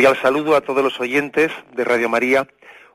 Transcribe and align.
Cordial 0.00 0.22
saludo 0.22 0.56
a 0.56 0.62
todos 0.62 0.82
los 0.82 0.98
oyentes 0.98 1.52
de 1.74 1.84
Radio 1.84 2.08
María. 2.08 2.48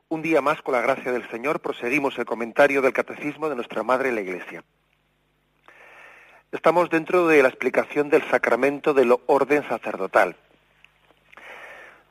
Un 0.08 0.22
día 0.22 0.40
más, 0.40 0.60
con 0.60 0.74
la 0.74 0.80
gracia 0.80 1.12
del 1.12 1.24
Señor, 1.30 1.60
proseguimos 1.60 2.18
el 2.18 2.24
comentario 2.24 2.82
del 2.82 2.92
Catecismo 2.92 3.48
de 3.48 3.54
nuestra 3.54 3.84
Madre 3.84 4.10
la 4.10 4.22
Iglesia. 4.22 4.64
Estamos 6.50 6.90
dentro 6.90 7.28
de 7.28 7.44
la 7.44 7.48
explicación 7.48 8.10
del 8.10 8.28
sacramento 8.28 8.92
del 8.92 9.14
orden 9.26 9.62
sacerdotal. 9.68 10.34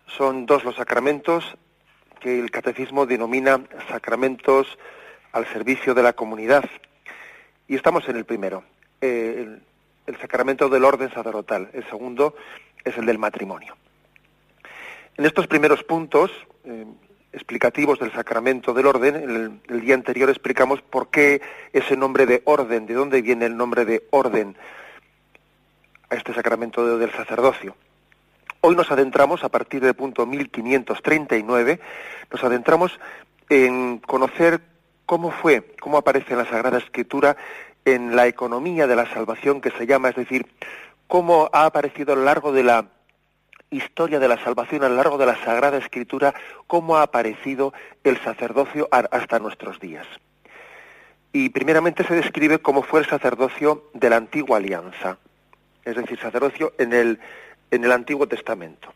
Son 0.07 0.45
dos 0.45 0.63
los 0.63 0.77
sacramentos 0.77 1.57
que 2.21 2.39
el 2.39 2.49
Catecismo 2.49 3.05
denomina 3.05 3.59
sacramentos 3.89 4.77
al 5.33 5.45
servicio 5.47 5.93
de 5.93 6.03
la 6.03 6.13
comunidad. 6.13 6.63
Y 7.67 7.75
estamos 7.75 8.07
en 8.07 8.15
el 8.15 8.23
primero, 8.23 8.63
eh, 9.01 9.43
el, 9.45 9.61
el 10.07 10.21
sacramento 10.21 10.69
del 10.69 10.85
orden 10.85 11.11
sacerdotal. 11.13 11.69
El 11.73 11.83
segundo 11.89 12.37
es 12.85 12.97
el 12.97 13.05
del 13.05 13.17
matrimonio. 13.17 13.75
En 15.17 15.25
estos 15.25 15.47
primeros 15.47 15.83
puntos 15.83 16.29
eh, 16.65 16.85
explicativos 17.31 17.99
del 17.99 18.11
sacramento 18.11 18.73
del 18.73 18.85
orden, 18.85 19.15
el, 19.15 19.61
el, 19.69 19.81
día 19.81 19.95
anterior 19.95 20.29
explicamos 20.29 20.81
por 20.81 21.09
qué 21.09 21.41
ese 21.71 21.95
nombre 21.95 22.25
de 22.25 22.41
orden, 22.45 22.85
de 22.85 22.93
dónde 22.93 23.21
viene 23.21 23.45
el 23.45 23.55
nombre 23.55 23.85
de 23.85 24.05
orden 24.11 24.57
a 26.09 26.15
este 26.15 26.33
sacramento 26.33 26.85
de, 26.85 26.97
del 26.97 27.11
sacerdocio. 27.11 27.75
Hoy 28.59 28.75
nos 28.75 28.91
adentramos, 28.91 29.43
a 29.43 29.49
partir 29.49 29.81
del 29.81 29.93
punto 29.93 30.25
1539, 30.25 31.79
nos 32.31 32.43
adentramos 32.43 32.99
en 33.47 33.99
conocer 33.99 34.59
cómo 35.05 35.31
fue, 35.31 35.75
cómo 35.79 35.97
aparece 35.97 36.33
en 36.33 36.39
la 36.39 36.49
Sagrada 36.49 36.79
Escritura 36.79 37.37
en 37.85 38.15
la 38.15 38.27
economía 38.27 38.87
de 38.87 38.95
la 38.95 39.05
salvación 39.13 39.61
que 39.61 39.71
se 39.71 39.85
llama, 39.85 40.09
es 40.09 40.15
decir, 40.15 40.47
cómo 41.07 41.49
ha 41.53 41.65
aparecido 41.65 42.13
a 42.13 42.15
lo 42.15 42.23
largo 42.23 42.51
de 42.51 42.63
la 42.63 42.87
historia 43.71 44.19
de 44.19 44.27
la 44.27 44.43
salvación 44.43 44.83
a 44.83 44.89
lo 44.89 44.95
largo 44.95 45.17
de 45.17 45.25
la 45.25 45.35
Sagrada 45.43 45.77
Escritura, 45.77 46.33
cómo 46.67 46.97
ha 46.97 47.03
aparecido 47.03 47.73
el 48.03 48.17
sacerdocio 48.21 48.87
hasta 48.91 49.39
nuestros 49.39 49.79
días. 49.79 50.05
Y 51.33 51.49
primeramente 51.49 52.03
se 52.05 52.15
describe 52.15 52.59
cómo 52.59 52.81
fue 52.81 53.01
el 53.01 53.07
sacerdocio 53.07 53.89
de 53.93 54.09
la 54.09 54.15
antigua 54.17 54.57
alianza, 54.57 55.17
es 55.83 55.95
decir, 55.95 56.19
sacerdocio 56.19 56.73
en 56.77 56.93
el, 56.93 57.19
en 57.71 57.83
el 57.83 57.91
Antiguo 57.91 58.27
Testamento. 58.27 58.93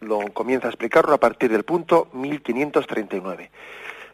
Lo 0.00 0.20
comienza 0.32 0.68
a 0.68 0.70
explicarlo 0.70 1.12
a 1.12 1.20
partir 1.20 1.50
del 1.50 1.64
punto 1.64 2.08
1539. 2.12 3.50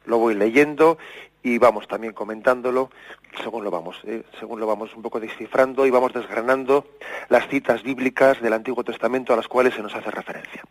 Lo 0.06 0.18
voy 0.18 0.34
leyendo 0.34 0.98
y 1.44 1.58
vamos 1.58 1.86
también 1.86 2.14
comentándolo 2.14 2.90
según 3.42 3.64
lo 3.64 3.70
vamos 3.70 4.00
eh, 4.04 4.24
según 4.40 4.58
lo 4.58 4.66
vamos 4.66 4.94
un 4.96 5.02
poco 5.02 5.20
descifrando 5.20 5.86
y 5.86 5.90
vamos 5.90 6.14
desgranando 6.14 6.86
las 7.28 7.46
citas 7.48 7.82
bíblicas 7.82 8.40
del 8.40 8.54
Antiguo 8.54 8.82
Testamento 8.82 9.32
a 9.32 9.36
las 9.36 9.46
cuales 9.46 9.74
se 9.74 9.82
nos 9.82 9.94
hace 9.94 10.10
referencia. 10.10 10.64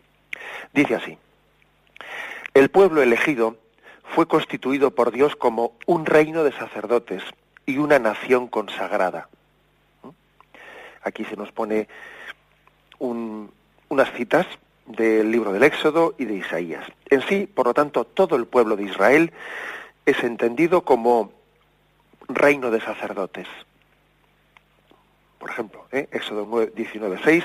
Dice 0.74 0.96
así: 0.96 1.18
El 2.56 2.70
pueblo 2.70 3.04
elegido 3.04 3.56
fue 4.16 4.28
constituido 4.28 4.92
por 4.92 5.12
Dios 5.12 5.36
como 5.36 5.74
un 5.86 6.08
reino 6.08 6.44
de 6.44 6.52
sacerdotes 6.52 7.22
y 7.68 7.78
una 7.78 8.00
nación 8.00 8.48
consagrada. 8.48 9.30
Aquí 11.04 11.24
se 11.26 11.36
nos 11.36 11.52
pone 11.52 11.88
un, 12.98 13.52
unas 13.90 14.12
citas 14.14 14.48
del 14.88 15.30
libro 15.32 15.54
del 15.54 15.64
Éxodo 15.64 16.16
y 16.18 16.26
de 16.26 16.36
Isaías. 16.36 16.86
En 17.10 17.22
sí, 17.22 17.46
por 17.46 17.68
lo 17.68 17.74
tanto, 17.74 18.06
todo 18.06 18.36
el 18.38 18.48
pueblo 18.48 18.76
de 18.76 18.84
Israel 18.84 19.34
es 20.06 20.24
entendido 20.24 20.84
como 20.84 21.32
reino 22.28 22.72
de 22.72 22.82
sacerdotes. 22.82 23.48
Por 25.40 25.50
ejemplo, 25.50 25.86
¿eh? 25.92 26.08
Éxodo 26.12 26.46
19.6, 26.46 27.44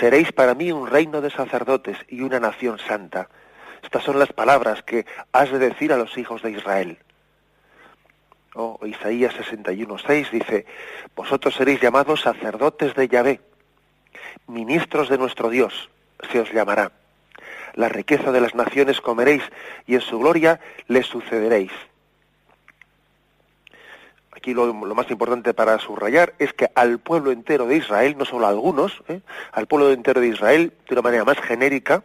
seréis 0.00 0.32
para 0.32 0.54
mí 0.54 0.72
un 0.72 0.88
reino 0.88 1.20
de 1.20 1.30
sacerdotes 1.30 1.96
y 2.08 2.22
una 2.22 2.40
nación 2.40 2.78
santa. 2.78 3.28
Estas 3.82 4.02
son 4.02 4.18
las 4.18 4.32
palabras 4.32 4.82
que 4.82 5.06
has 5.32 5.50
de 5.50 5.58
decir 5.58 5.92
a 5.92 5.96
los 5.96 6.16
hijos 6.18 6.42
de 6.42 6.50
Israel. 6.50 6.98
O 8.54 8.78
oh, 8.80 8.86
Isaías 8.86 9.34
61.6 9.36 10.30
dice, 10.30 10.66
vosotros 11.14 11.54
seréis 11.54 11.80
llamados 11.80 12.22
sacerdotes 12.22 12.94
de 12.94 13.06
Yahvé, 13.06 13.40
ministros 14.48 15.08
de 15.08 15.18
nuestro 15.18 15.50
Dios, 15.50 15.90
se 16.32 16.40
os 16.40 16.50
llamará. 16.52 16.90
La 17.74 17.88
riqueza 17.88 18.32
de 18.32 18.40
las 18.40 18.54
naciones 18.54 19.00
comeréis 19.00 19.42
y 19.86 19.94
en 19.94 20.00
su 20.00 20.18
gloria 20.18 20.58
les 20.88 21.06
sucederéis 21.06 21.70
aquí 24.36 24.54
lo, 24.54 24.72
más 24.72 25.10
importante 25.10 25.54
para 25.54 25.78
subrayar 25.78 26.34
es 26.38 26.52
que 26.52 26.70
al 26.74 26.98
pueblo 26.98 27.32
entero 27.32 27.66
de 27.66 27.76
Israel, 27.76 28.16
no 28.18 28.24
solo 28.24 28.46
a 28.46 28.50
algunos, 28.50 29.02
¿eh? 29.08 29.20
al 29.52 29.66
pueblo 29.66 29.90
entero 29.90 30.20
de 30.20 30.28
Israel, 30.28 30.72
de 30.88 30.94
una 30.94 31.02
manera 31.02 31.24
más 31.24 31.38
genérica, 31.40 32.04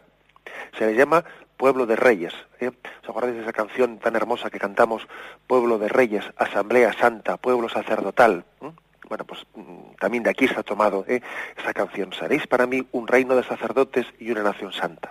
se 0.76 0.86
le 0.86 0.94
llama 0.94 1.24
pueblo 1.56 1.86
de 1.86 1.94
reyes. 1.94 2.32
¿eh? 2.58 2.72
¿Os 3.02 3.08
acordáis 3.08 3.36
de 3.36 3.42
esa 3.42 3.52
canción 3.52 3.98
tan 3.98 4.16
hermosa 4.16 4.50
que 4.50 4.58
cantamos, 4.58 5.06
pueblo 5.46 5.78
de 5.78 5.88
reyes, 5.88 6.24
asamblea 6.36 6.92
santa, 6.92 7.36
pueblo 7.36 7.68
sacerdotal? 7.68 8.44
¿eh? 8.62 8.72
Bueno, 9.08 9.24
pues 9.24 9.46
mm, 9.54 9.94
también 10.00 10.24
de 10.24 10.30
aquí 10.30 10.48
se 10.48 10.58
ha 10.58 10.64
tomado 10.64 11.04
¿eh? 11.06 11.22
esa 11.56 11.72
canción. 11.72 12.12
Seréis 12.14 12.48
para 12.48 12.66
mí 12.66 12.84
un 12.92 13.06
reino 13.06 13.36
de 13.36 13.44
sacerdotes 13.44 14.06
y 14.18 14.32
una 14.32 14.42
nación 14.42 14.72
santa. 14.72 15.10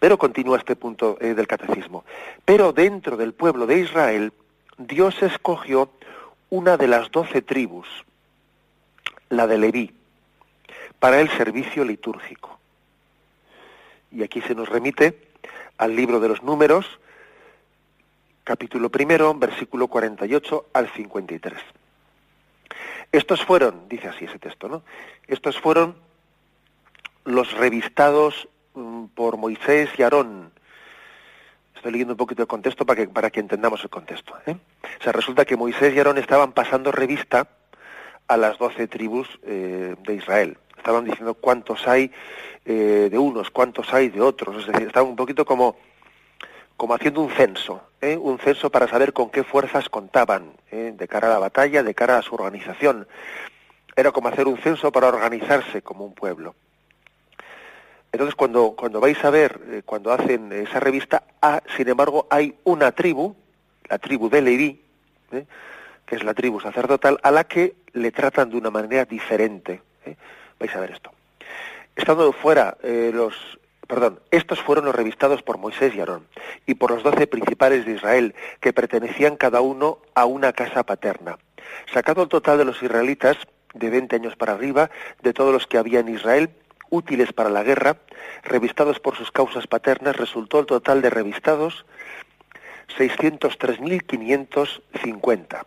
Pero 0.00 0.16
continúa 0.16 0.56
este 0.56 0.76
punto 0.76 1.18
del 1.20 1.46
catecismo. 1.46 2.04
Pero 2.44 2.72
dentro 2.72 3.16
del 3.18 3.34
pueblo 3.34 3.66
de 3.66 3.80
Israel, 3.80 4.32
Dios 4.78 5.22
escogió 5.22 5.90
una 6.50 6.76
de 6.76 6.86
las 6.86 7.10
doce 7.10 7.42
tribus, 7.42 7.88
la 9.30 9.46
de 9.46 9.58
Leví, 9.58 9.94
para 10.98 11.20
el 11.20 11.30
servicio 11.30 11.84
litúrgico. 11.84 12.58
Y 14.12 14.22
aquí 14.22 14.40
se 14.42 14.54
nos 14.54 14.68
remite 14.68 15.28
al 15.78 15.96
libro 15.96 16.20
de 16.20 16.28
los 16.28 16.42
números, 16.42 16.86
capítulo 18.44 18.90
primero, 18.90 19.34
versículo 19.34 19.88
48 19.88 20.66
al 20.72 20.92
53. 20.92 21.58
Estos 23.12 23.44
fueron, 23.44 23.88
dice 23.88 24.08
así 24.08 24.26
ese 24.26 24.38
texto, 24.38 24.68
¿no? 24.68 24.82
Estos 25.26 25.58
fueron 25.58 25.96
los 27.24 27.52
revistados 27.52 28.48
mm, 28.74 29.06
por 29.06 29.36
Moisés 29.36 29.90
y 29.98 30.02
Aarón, 30.02 30.52
Estoy 31.76 31.92
leyendo 31.92 32.14
un 32.14 32.18
poquito 32.18 32.42
el 32.42 32.48
contexto 32.48 32.86
para 32.86 33.02
que, 33.02 33.08
para 33.08 33.30
que 33.30 33.40
entendamos 33.40 33.82
el 33.84 33.90
contexto. 33.90 34.34
¿eh? 34.46 34.56
O 34.98 35.02
sea, 35.02 35.12
resulta 35.12 35.44
que 35.44 35.56
Moisés 35.56 35.94
y 35.94 35.98
Aarón 35.98 36.18
estaban 36.18 36.52
pasando 36.52 36.90
revista 36.90 37.48
a 38.26 38.36
las 38.36 38.58
doce 38.58 38.88
tribus 38.88 39.28
eh, 39.44 39.94
de 40.02 40.14
Israel. 40.14 40.58
Estaban 40.76 41.04
diciendo 41.04 41.34
cuántos 41.34 41.86
hay 41.86 42.10
eh, 42.64 43.08
de 43.10 43.18
unos, 43.18 43.50
cuántos 43.50 43.92
hay 43.92 44.08
de 44.08 44.20
otros. 44.20 44.56
Es 44.56 44.66
decir, 44.66 44.86
estaban 44.86 45.10
un 45.10 45.16
poquito 45.16 45.44
como, 45.44 45.76
como 46.76 46.94
haciendo 46.94 47.20
un 47.20 47.30
censo, 47.30 47.82
un 48.02 48.38
censo 48.38 48.70
para 48.70 48.88
saber 48.88 49.12
con 49.12 49.30
qué 49.30 49.42
fuerzas 49.42 49.88
contaban 49.88 50.52
de 50.70 51.08
cara 51.08 51.28
a 51.28 51.30
la 51.30 51.38
batalla, 51.38 51.82
de 51.82 51.94
cara 51.94 52.18
a 52.18 52.22
su 52.22 52.34
organización. 52.34 53.08
Era 53.96 54.12
como 54.12 54.28
hacer 54.28 54.46
un 54.46 54.58
censo 54.58 54.92
para 54.92 55.08
organizarse 55.08 55.82
como 55.82 56.04
un 56.04 56.14
pueblo. 56.14 56.54
Entonces, 58.16 58.34
cuando, 58.34 58.74
cuando 58.74 58.98
vais 58.98 59.22
a 59.26 59.28
ver, 59.28 59.60
eh, 59.68 59.82
cuando 59.84 60.10
hacen 60.10 60.50
esa 60.50 60.80
revista, 60.80 61.24
ah, 61.42 61.60
sin 61.76 61.86
embargo, 61.86 62.26
hay 62.30 62.54
una 62.64 62.90
tribu, 62.92 63.36
la 63.90 63.98
tribu 63.98 64.30
de 64.30 64.40
Leví, 64.40 64.80
¿eh? 65.32 65.44
que 66.06 66.16
es 66.16 66.24
la 66.24 66.32
tribu 66.32 66.58
sacerdotal, 66.58 67.20
a 67.22 67.30
la 67.30 67.44
que 67.44 67.76
le 67.92 68.10
tratan 68.12 68.48
de 68.48 68.56
una 68.56 68.70
manera 68.70 69.04
diferente. 69.04 69.82
¿eh? 70.06 70.16
Vais 70.58 70.74
a 70.74 70.80
ver 70.80 70.92
esto. 70.92 71.10
Estando 71.94 72.32
fuera 72.32 72.78
los, 72.82 73.34
perdón, 73.86 74.18
estos 74.30 74.62
fueron 74.62 74.86
los 74.86 74.94
revistados 74.94 75.42
por 75.42 75.58
Moisés 75.58 75.94
y 75.94 76.00
Aarón 76.00 76.26
y 76.64 76.72
por 76.72 76.92
los 76.92 77.02
doce 77.02 77.26
principales 77.26 77.84
de 77.84 77.92
Israel, 77.92 78.34
que 78.60 78.72
pertenecían 78.72 79.36
cada 79.36 79.60
uno 79.60 79.98
a 80.14 80.24
una 80.24 80.54
casa 80.54 80.84
paterna. 80.84 81.36
Sacado 81.92 82.22
el 82.22 82.30
total 82.30 82.56
de 82.56 82.64
los 82.64 82.82
israelitas, 82.82 83.36
de 83.74 83.90
20 83.90 84.16
años 84.16 84.36
para 84.36 84.54
arriba, 84.54 84.90
de 85.22 85.34
todos 85.34 85.52
los 85.52 85.66
que 85.66 85.76
había 85.76 86.00
en 86.00 86.08
Israel, 86.08 86.48
útiles 86.90 87.32
para 87.32 87.50
la 87.50 87.62
guerra, 87.62 87.98
revistados 88.42 88.98
por 89.00 89.16
sus 89.16 89.30
causas 89.30 89.66
paternas, 89.66 90.16
resultó 90.16 90.60
el 90.60 90.66
total 90.66 91.00
de 91.02 91.10
revistados 91.10 91.84
603.550. 92.98 95.64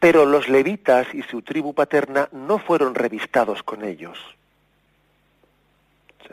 Pero 0.00 0.26
los 0.26 0.48
levitas 0.48 1.06
y 1.14 1.22
su 1.22 1.42
tribu 1.42 1.74
paterna 1.74 2.28
no 2.32 2.58
fueron 2.58 2.94
revistados 2.94 3.62
con 3.62 3.84
ellos. 3.84 4.18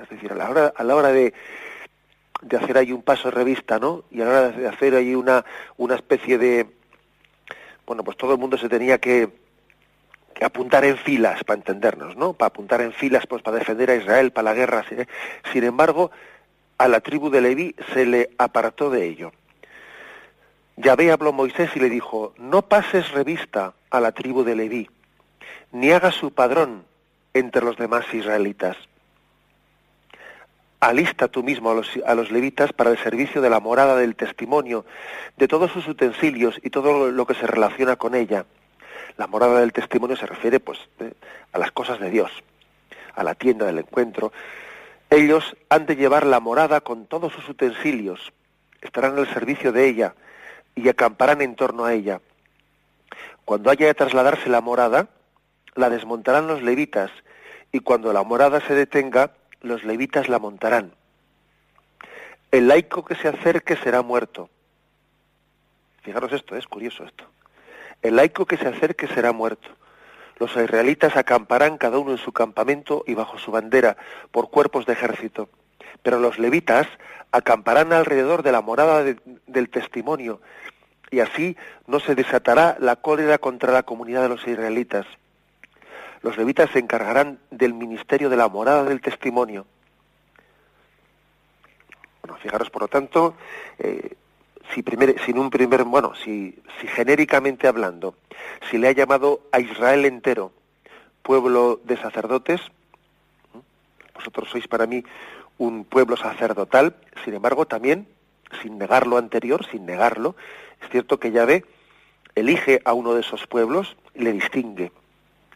Es 0.01 0.09
decir, 0.09 0.31
a 0.31 0.35
la 0.35 0.49
hora, 0.49 0.73
a 0.75 0.83
la 0.83 0.95
hora 0.95 1.09
de, 1.09 1.33
de 2.41 2.57
hacer 2.57 2.77
ahí 2.77 2.91
un 2.91 3.03
paso 3.03 3.29
de 3.29 3.35
revista, 3.35 3.79
¿no? 3.79 4.03
Y 4.11 4.21
a 4.21 4.25
la 4.25 4.31
hora 4.31 4.49
de 4.49 4.67
hacer 4.67 4.95
ahí 4.95 5.15
una, 5.15 5.45
una 5.77 5.95
especie 5.95 6.37
de... 6.37 6.67
Bueno, 7.85 8.03
pues 8.03 8.17
todo 8.17 8.33
el 8.33 8.39
mundo 8.39 8.57
se 8.57 8.69
tenía 8.69 8.99
que, 8.99 9.29
apuntar 10.43 10.85
en 10.85 10.97
filas, 10.97 11.43
para 11.43 11.57
entendernos, 11.57 12.15
¿no? 12.15 12.33
Para 12.33 12.47
apuntar 12.47 12.81
en 12.81 12.93
filas, 12.93 13.27
pues 13.27 13.41
para 13.41 13.57
defender 13.57 13.89
a 13.89 13.95
Israel, 13.95 14.31
para 14.31 14.51
la 14.51 14.53
guerra. 14.55 14.85
Sin 15.51 15.63
embargo, 15.63 16.11
a 16.77 16.87
la 16.87 16.99
tribu 16.99 17.29
de 17.29 17.41
Leví 17.41 17.75
se 17.93 18.05
le 18.05 18.31
apartó 18.37 18.89
de 18.89 19.05
ello. 19.05 19.31
Yahvé 20.77 21.11
habló 21.11 21.31
Moisés 21.33 21.69
y 21.75 21.79
le 21.79 21.89
dijo, 21.89 22.33
no 22.37 22.63
pases 22.63 23.11
revista 23.11 23.73
a 23.89 23.99
la 23.99 24.11
tribu 24.11 24.43
de 24.43 24.55
Leví, 24.55 24.89
ni 25.71 25.91
hagas 25.91 26.15
su 26.15 26.31
padrón 26.31 26.85
entre 27.33 27.63
los 27.63 27.77
demás 27.77 28.05
israelitas 28.13 28.77
alista 30.81 31.27
tú 31.27 31.43
mismo 31.43 31.69
a 31.71 31.75
los, 31.75 31.87
a 32.05 32.15
los, 32.15 32.31
levitas 32.31 32.73
para 32.73 32.89
el 32.89 32.97
servicio 32.97 33.39
de 33.41 33.49
la 33.49 33.59
morada 33.59 33.95
del 33.95 34.15
testimonio, 34.15 34.83
de 35.37 35.47
todos 35.47 35.71
sus 35.71 35.87
utensilios 35.87 36.59
y 36.63 36.71
todo 36.71 37.11
lo 37.11 37.25
que 37.25 37.35
se 37.35 37.47
relaciona 37.47 37.95
con 37.95 38.15
ella. 38.15 38.45
La 39.21 39.27
morada 39.27 39.59
del 39.59 39.71
testimonio 39.71 40.17
se 40.17 40.25
refiere 40.25 40.59
pues 40.59 40.79
eh, 40.97 41.13
a 41.53 41.59
las 41.59 41.71
cosas 41.71 41.99
de 41.99 42.09
Dios, 42.09 42.31
a 43.13 43.23
la 43.23 43.35
tienda 43.35 43.67
del 43.67 43.77
encuentro. 43.77 44.33
Ellos 45.11 45.55
han 45.69 45.85
de 45.85 45.95
llevar 45.95 46.25
la 46.25 46.39
morada 46.39 46.81
con 46.81 47.05
todos 47.05 47.31
sus 47.31 47.47
utensilios, 47.47 48.33
estarán 48.81 49.19
al 49.19 49.31
servicio 49.31 49.71
de 49.71 49.87
ella 49.87 50.15
y 50.73 50.89
acamparán 50.89 51.43
en 51.43 51.55
torno 51.55 51.85
a 51.85 51.93
ella. 51.93 52.19
Cuando 53.45 53.69
haya 53.69 53.85
de 53.85 53.93
trasladarse 53.93 54.49
la 54.49 54.59
morada, 54.59 55.09
la 55.75 55.91
desmontarán 55.91 56.47
los 56.47 56.63
levitas 56.63 57.11
y 57.71 57.81
cuando 57.81 58.13
la 58.13 58.23
morada 58.23 58.59
se 58.61 58.73
detenga, 58.73 59.33
los 59.61 59.83
levitas 59.83 60.29
la 60.29 60.39
montarán. 60.39 60.93
El 62.49 62.67
laico 62.67 63.05
que 63.05 63.13
se 63.13 63.27
acerque 63.27 63.75
será 63.75 64.01
muerto. 64.01 64.49
Fijaros 66.01 66.33
esto, 66.33 66.55
es 66.55 66.65
curioso 66.65 67.03
esto. 67.03 67.27
El 68.01 68.15
laico 68.15 68.45
que 68.45 68.57
se 68.57 68.67
acerque 68.67 69.07
será 69.07 69.31
muerto. 69.31 69.69
Los 70.37 70.55
israelitas 70.55 71.17
acamparán 71.17 71.77
cada 71.77 71.99
uno 71.99 72.11
en 72.11 72.17
su 72.17 72.31
campamento 72.31 73.03
y 73.05 73.13
bajo 73.13 73.37
su 73.37 73.51
bandera 73.51 73.97
por 74.31 74.49
cuerpos 74.49 74.85
de 74.85 74.93
ejército. 74.93 75.49
Pero 76.01 76.19
los 76.19 76.39
levitas 76.39 76.87
acamparán 77.31 77.93
alrededor 77.93 78.41
de 78.41 78.51
la 78.51 78.61
morada 78.61 79.03
del 79.03 79.69
testimonio 79.69 80.41
y 81.11 81.19
así 81.19 81.57
no 81.87 81.99
se 81.99 82.15
desatará 82.15 82.77
la 82.79 82.95
cólera 82.95 83.37
contra 83.37 83.71
la 83.71 83.83
comunidad 83.83 84.23
de 84.23 84.29
los 84.29 84.47
israelitas 84.47 85.05
los 86.21 86.37
levitas 86.37 86.69
se 86.71 86.79
encargarán 86.79 87.39
del 87.49 87.73
ministerio 87.73 88.29
de 88.29 88.37
la 88.37 88.47
morada 88.47 88.83
del 88.83 89.01
testimonio. 89.01 89.65
Bueno, 92.21 92.37
fijaros, 92.37 92.69
por 92.69 92.83
lo 92.83 92.87
tanto, 92.87 93.35
eh, 93.79 94.15
si, 94.73 94.83
primer, 94.83 95.15
un 95.35 95.49
primer, 95.49 95.83
bueno, 95.83 96.13
si, 96.15 96.57
si 96.79 96.87
genéricamente 96.87 97.67
hablando, 97.67 98.15
si 98.69 98.77
le 98.77 98.87
ha 98.87 98.91
llamado 98.91 99.41
a 99.51 99.59
Israel 99.59 100.05
entero 100.05 100.51
pueblo 101.21 101.79
de 101.83 101.97
sacerdotes, 101.97 102.61
vosotros 104.15 104.49
sois 104.49 104.67
para 104.67 104.87
mí 104.87 105.03
un 105.57 105.85
pueblo 105.85 106.17
sacerdotal, 106.17 106.95
sin 107.23 107.35
embargo, 107.35 107.65
también, 107.65 108.07
sin 108.61 108.77
negar 108.77 109.07
lo 109.07 109.17
anterior, 109.17 109.65
sin 109.69 109.85
negarlo, 109.85 110.35
es 110.81 110.89
cierto 110.89 111.19
que 111.19 111.31
Yahvé 111.31 111.65
elige 112.35 112.81
a 112.85 112.93
uno 112.93 113.13
de 113.13 113.21
esos 113.21 113.45
pueblos 113.47 113.95
y 114.15 114.23
le 114.23 114.31
distingue 114.31 114.91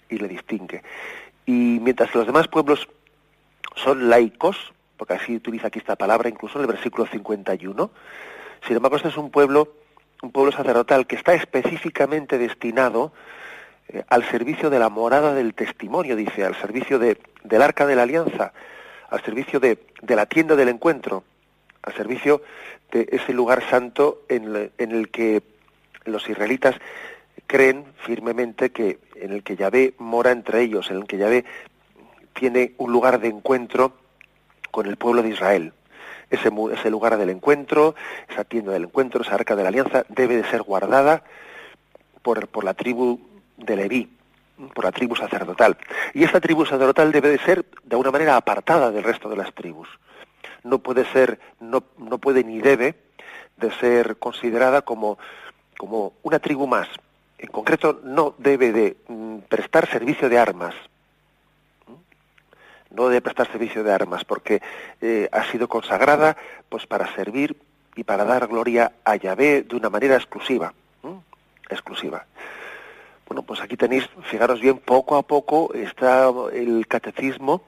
y 0.09 0.17
le 0.17 0.27
distingue. 0.27 0.83
Y 1.45 1.79
mientras 1.81 2.13
los 2.13 2.25
demás 2.25 2.47
pueblos 2.47 2.87
son 3.75 4.09
laicos, 4.09 4.73
porque 4.97 5.13
así 5.13 5.35
utiliza 5.35 5.67
aquí 5.67 5.79
esta 5.79 5.95
palabra, 5.95 6.29
incluso 6.29 6.57
en 6.57 6.65
el 6.65 6.71
versículo 6.71 7.07
51, 7.07 7.91
sin 8.65 8.75
embargo 8.75 8.97
este 8.97 9.09
es 9.09 9.17
un 9.17 9.31
pueblo, 9.31 9.73
un 10.21 10.31
pueblo 10.31 10.51
sacerdotal 10.51 11.07
que 11.07 11.15
está 11.15 11.33
específicamente 11.33 12.37
destinado 12.37 13.13
eh, 13.87 14.03
al 14.07 14.23
servicio 14.25 14.69
de 14.69 14.79
la 14.79 14.89
morada 14.89 15.33
del 15.33 15.53
testimonio, 15.53 16.15
dice, 16.15 16.45
al 16.45 16.55
servicio 16.55 16.99
de, 16.99 17.17
del 17.43 17.61
arca 17.61 17.85
de 17.85 17.95
la 17.95 18.03
alianza, 18.03 18.53
al 19.09 19.23
servicio 19.23 19.59
de, 19.59 19.77
de 20.01 20.15
la 20.15 20.25
tienda 20.25 20.55
del 20.55 20.69
encuentro, 20.69 21.23
al 21.83 21.93
servicio 21.93 22.41
de 22.91 23.07
ese 23.11 23.33
lugar 23.33 23.63
santo 23.69 24.23
en, 24.29 24.71
en 24.77 24.91
el 24.91 25.09
que 25.09 25.43
los 26.05 26.27
israelitas 26.29 26.75
creen 27.47 27.85
firmemente 27.97 28.71
que 28.71 28.99
en 29.15 29.31
el 29.31 29.43
que 29.43 29.55
Yahvé 29.55 29.93
mora 29.97 30.31
entre 30.31 30.61
ellos, 30.61 30.89
en 30.89 30.97
el 30.97 31.05
que 31.05 31.17
Yahvé 31.17 31.45
tiene 32.33 32.73
un 32.77 32.91
lugar 32.91 33.19
de 33.19 33.27
encuentro 33.27 33.93
con 34.71 34.87
el 34.87 34.97
pueblo 34.97 35.21
de 35.21 35.29
Israel. 35.29 35.73
Ese, 36.35 36.89
lugar 36.89 37.17
del 37.17 37.29
encuentro, 37.29 37.95
esa 38.29 38.43
tienda 38.43 38.71
del 38.71 38.83
encuentro, 38.83 39.21
esa 39.21 39.35
arca 39.35 39.55
de 39.55 39.63
la 39.63 39.69
alianza, 39.69 40.05
debe 40.09 40.37
de 40.37 40.49
ser 40.49 40.61
guardada 40.61 41.23
por, 42.21 42.63
la 42.63 42.73
tribu 42.73 43.19
de 43.57 43.75
Leví, 43.75 44.17
por 44.73 44.85
la 44.85 44.91
tribu 44.91 45.15
sacerdotal. 45.15 45.77
Y 46.13 46.23
esta 46.23 46.39
tribu 46.39 46.65
sacerdotal 46.65 47.11
debe 47.11 47.29
de 47.29 47.39
ser 47.39 47.65
de 47.83 47.95
alguna 47.95 48.11
manera 48.11 48.35
apartada 48.35 48.91
del 48.91 49.03
resto 49.03 49.29
de 49.29 49.37
las 49.37 49.53
tribus. 49.53 49.87
No 50.63 50.79
puede 50.79 51.05
ser, 51.11 51.39
no, 51.59 51.83
no 51.97 52.17
puede 52.17 52.43
ni 52.43 52.59
debe 52.59 52.95
de 53.57 53.71
ser 53.71 54.17
considerada 54.17 54.81
como, 54.81 55.17
como 55.77 56.13
una 56.23 56.39
tribu 56.39 56.67
más, 56.67 56.87
en 57.37 57.47
concreto 57.51 57.99
no 58.03 58.35
debe 58.37 58.71
de 58.71 58.97
mm, 59.07 59.37
prestar 59.49 59.89
servicio 59.89 60.29
de 60.29 60.39
armas. 60.39 60.73
No 62.95 63.07
debe 63.07 63.21
prestar 63.21 63.51
servicio 63.51 63.83
de 63.83 63.91
armas 63.91 64.23
porque 64.23 64.61
eh, 65.01 65.29
ha 65.31 65.43
sido 65.51 65.67
consagrada 65.67 66.37
pues 66.69 66.85
para 66.87 67.13
servir 67.15 67.57
y 67.95 68.03
para 68.03 68.25
dar 68.25 68.47
gloria 68.47 68.93
a 69.03 69.15
Yahvé 69.15 69.63
de 69.63 69.75
una 69.75 69.89
manera 69.89 70.15
exclusiva. 70.15 70.73
Exclusiva. 71.69 72.25
Bueno, 73.27 73.41
pues 73.41 73.59
aquí 73.59 73.75
tenéis, 73.75 74.07
fijaros 74.29 74.61
bien, 74.61 74.77
poco 74.77 75.15
a 75.15 75.23
poco 75.23 75.73
está 75.73 76.29
el 76.53 76.85
catecismo 76.87 77.63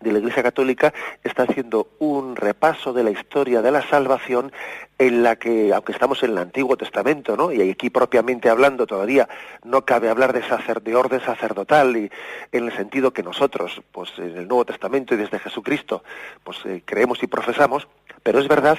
de 0.00 0.12
la 0.12 0.18
Iglesia 0.18 0.42
Católica 0.42 0.92
está 1.24 1.42
haciendo 1.42 1.88
un 1.98 2.36
repaso 2.36 2.92
de 2.92 3.02
la 3.02 3.10
historia 3.10 3.62
de 3.62 3.70
la 3.70 3.82
salvación 3.82 4.52
en 4.98 5.22
la 5.22 5.36
que, 5.36 5.72
aunque 5.72 5.92
estamos 5.92 6.22
en 6.22 6.30
el 6.30 6.38
Antiguo 6.38 6.76
Testamento, 6.76 7.36
¿no? 7.36 7.52
y 7.52 7.68
aquí 7.68 7.90
propiamente 7.90 8.48
hablando 8.48 8.86
todavía 8.86 9.28
no 9.64 9.84
cabe 9.84 10.08
hablar 10.08 10.32
de, 10.32 10.42
sacer, 10.42 10.82
de 10.82 10.94
orden 10.94 11.20
sacerdotal 11.20 11.96
y 11.96 12.10
en 12.52 12.64
el 12.66 12.72
sentido 12.76 13.12
que 13.12 13.22
nosotros, 13.22 13.80
pues 13.92 14.10
en 14.18 14.36
el 14.36 14.48
Nuevo 14.48 14.64
Testamento 14.64 15.14
y 15.14 15.18
desde 15.18 15.38
Jesucristo, 15.38 16.02
pues 16.44 16.58
eh, 16.64 16.82
creemos 16.84 17.22
y 17.22 17.26
profesamos, 17.26 17.88
pero 18.22 18.38
es 18.38 18.48
verdad 18.48 18.78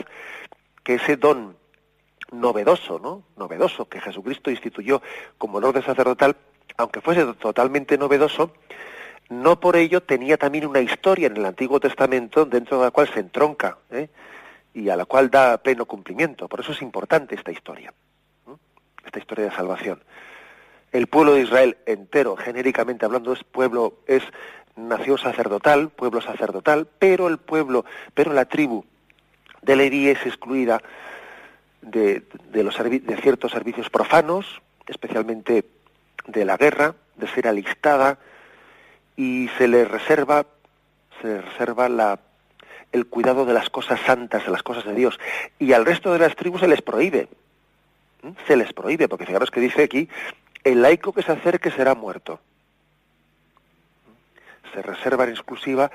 que 0.84 0.96
ese 0.96 1.18
don 1.18 1.58
novedoso, 2.32 3.00
¿no? 3.00 3.24
Novedoso 3.38 3.90
que 3.90 4.00
Jesucristo 4.00 4.52
instituyó 4.52 5.02
como 5.38 5.60
el 5.60 5.66
orden 5.66 5.84
sacerdotal, 5.84 6.36
aunque 6.78 7.02
fuese 7.02 7.26
totalmente 7.34 7.98
novedoso, 7.98 8.54
no 9.30 9.60
por 9.60 9.76
ello 9.76 10.02
tenía 10.02 10.38
también 10.38 10.66
una 10.66 10.82
historia 10.82 11.28
en 11.28 11.38
el 11.38 11.46
Antiguo 11.46 11.80
Testamento 11.80 12.46
dentro 12.46 12.80
de 12.80 12.86
la 12.86 12.92
cual 12.92 13.08
se 13.14 13.20
entronca 13.20 13.78
¿eh? 13.92 14.10
y 14.74 14.90
a 14.90 14.96
la 14.96 15.06
cual 15.06 15.30
da 15.30 15.58
pleno 15.60 15.86
cumplimiento. 15.86 16.48
Por 16.48 16.60
eso 16.60 16.72
es 16.72 16.82
importante 16.82 17.36
esta 17.36 17.52
historia, 17.52 17.94
esta 19.06 19.20
historia 19.20 19.46
de 19.46 19.52
salvación. 19.52 20.04
El 20.92 21.06
pueblo 21.06 21.34
de 21.34 21.42
Israel 21.42 21.78
entero, 21.86 22.36
genéricamente 22.36 23.06
hablando, 23.06 23.32
es 23.32 23.44
pueblo, 23.44 24.00
es 24.08 24.24
nación 24.76 25.20
sacerdotal, 25.20 25.90
pueblo 25.90 26.22
sacerdotal, 26.22 26.88
pero 26.98 27.28
el 27.28 27.38
pueblo, 27.38 27.86
pero 28.16 28.34
la 28.34 28.46
tribu 28.46 28.84
de 29.62 29.76
Leví 29.76 30.10
es 30.10 30.26
excluida 30.26 30.82
de, 31.84 32.24
de, 32.52 32.64
los, 32.64 32.76
de 32.78 33.18
ciertos 33.22 33.52
servicios 33.52 33.92
profanos, 33.92 34.62
especialmente 34.88 35.66
de 36.26 36.46
la 36.46 36.58
guerra, 36.58 36.96
de 37.16 37.28
ser 37.28 37.48
alistada, 37.48 38.18
y 39.20 39.50
se 39.58 39.68
le 39.68 39.84
reserva, 39.84 40.46
se 41.22 41.42
reserva 41.42 42.18
el 42.94 43.06
cuidado 43.08 43.44
de 43.44 43.54
las 43.54 43.70
cosas 43.70 44.00
santas, 44.00 44.46
de 44.46 44.52
las 44.52 44.64
cosas 44.64 44.86
de 44.86 44.96
Dios. 44.96 45.20
Y 45.60 45.74
al 45.74 45.86
resto 45.86 46.14
de 46.14 46.20
las 46.20 46.38
tribus 46.38 46.62
se 46.62 46.70
les 46.70 46.82
prohíbe. 46.82 47.28
Se 48.48 48.56
les 48.56 48.72
prohíbe, 48.72 49.10
porque 49.10 49.26
fijaros 49.26 49.52
que 49.52 49.60
dice 49.60 49.84
aquí, 49.84 50.08
el 50.64 50.82
laico 50.82 51.12
que 51.12 51.22
se 51.22 51.34
acerque 51.34 51.70
será 51.70 51.96
muerto. 51.96 52.40
Se 54.74 54.82
reserva 54.82 55.26
en 55.26 55.32
exclusiva 55.32 55.92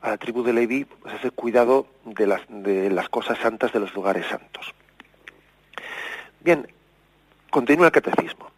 a 0.00 0.08
la 0.08 0.16
tribu 0.16 0.42
de 0.42 0.54
Leví 0.54 0.86
pues, 0.86 1.14
ese 1.16 1.30
cuidado 1.30 1.86
de 2.06 2.26
las, 2.26 2.40
de 2.48 2.88
las 2.88 3.10
cosas 3.10 3.36
santas 3.36 3.70
de 3.74 3.80
los 3.80 3.92
lugares 3.92 4.24
santos. 4.28 4.72
Bien, 6.40 6.66
continúa 7.50 7.88
el 7.88 7.92
catecismo. 7.92 8.51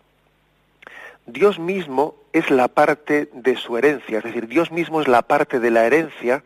Dios 1.27 1.59
mismo 1.59 2.17
es 2.33 2.51
la 2.51 2.69
parte 2.69 3.31
de 3.33 3.57
su 3.57 3.79
herencia, 3.79 4.19
es 4.19 4.25
decir, 4.25 4.47
Dios 4.47 4.71
mismo 4.71 5.01
es 5.01 5.09
la 5.09 5.23
parte 5.23 5.61
de 5.61 5.71
la 5.71 5.85
herencia 5.85 6.45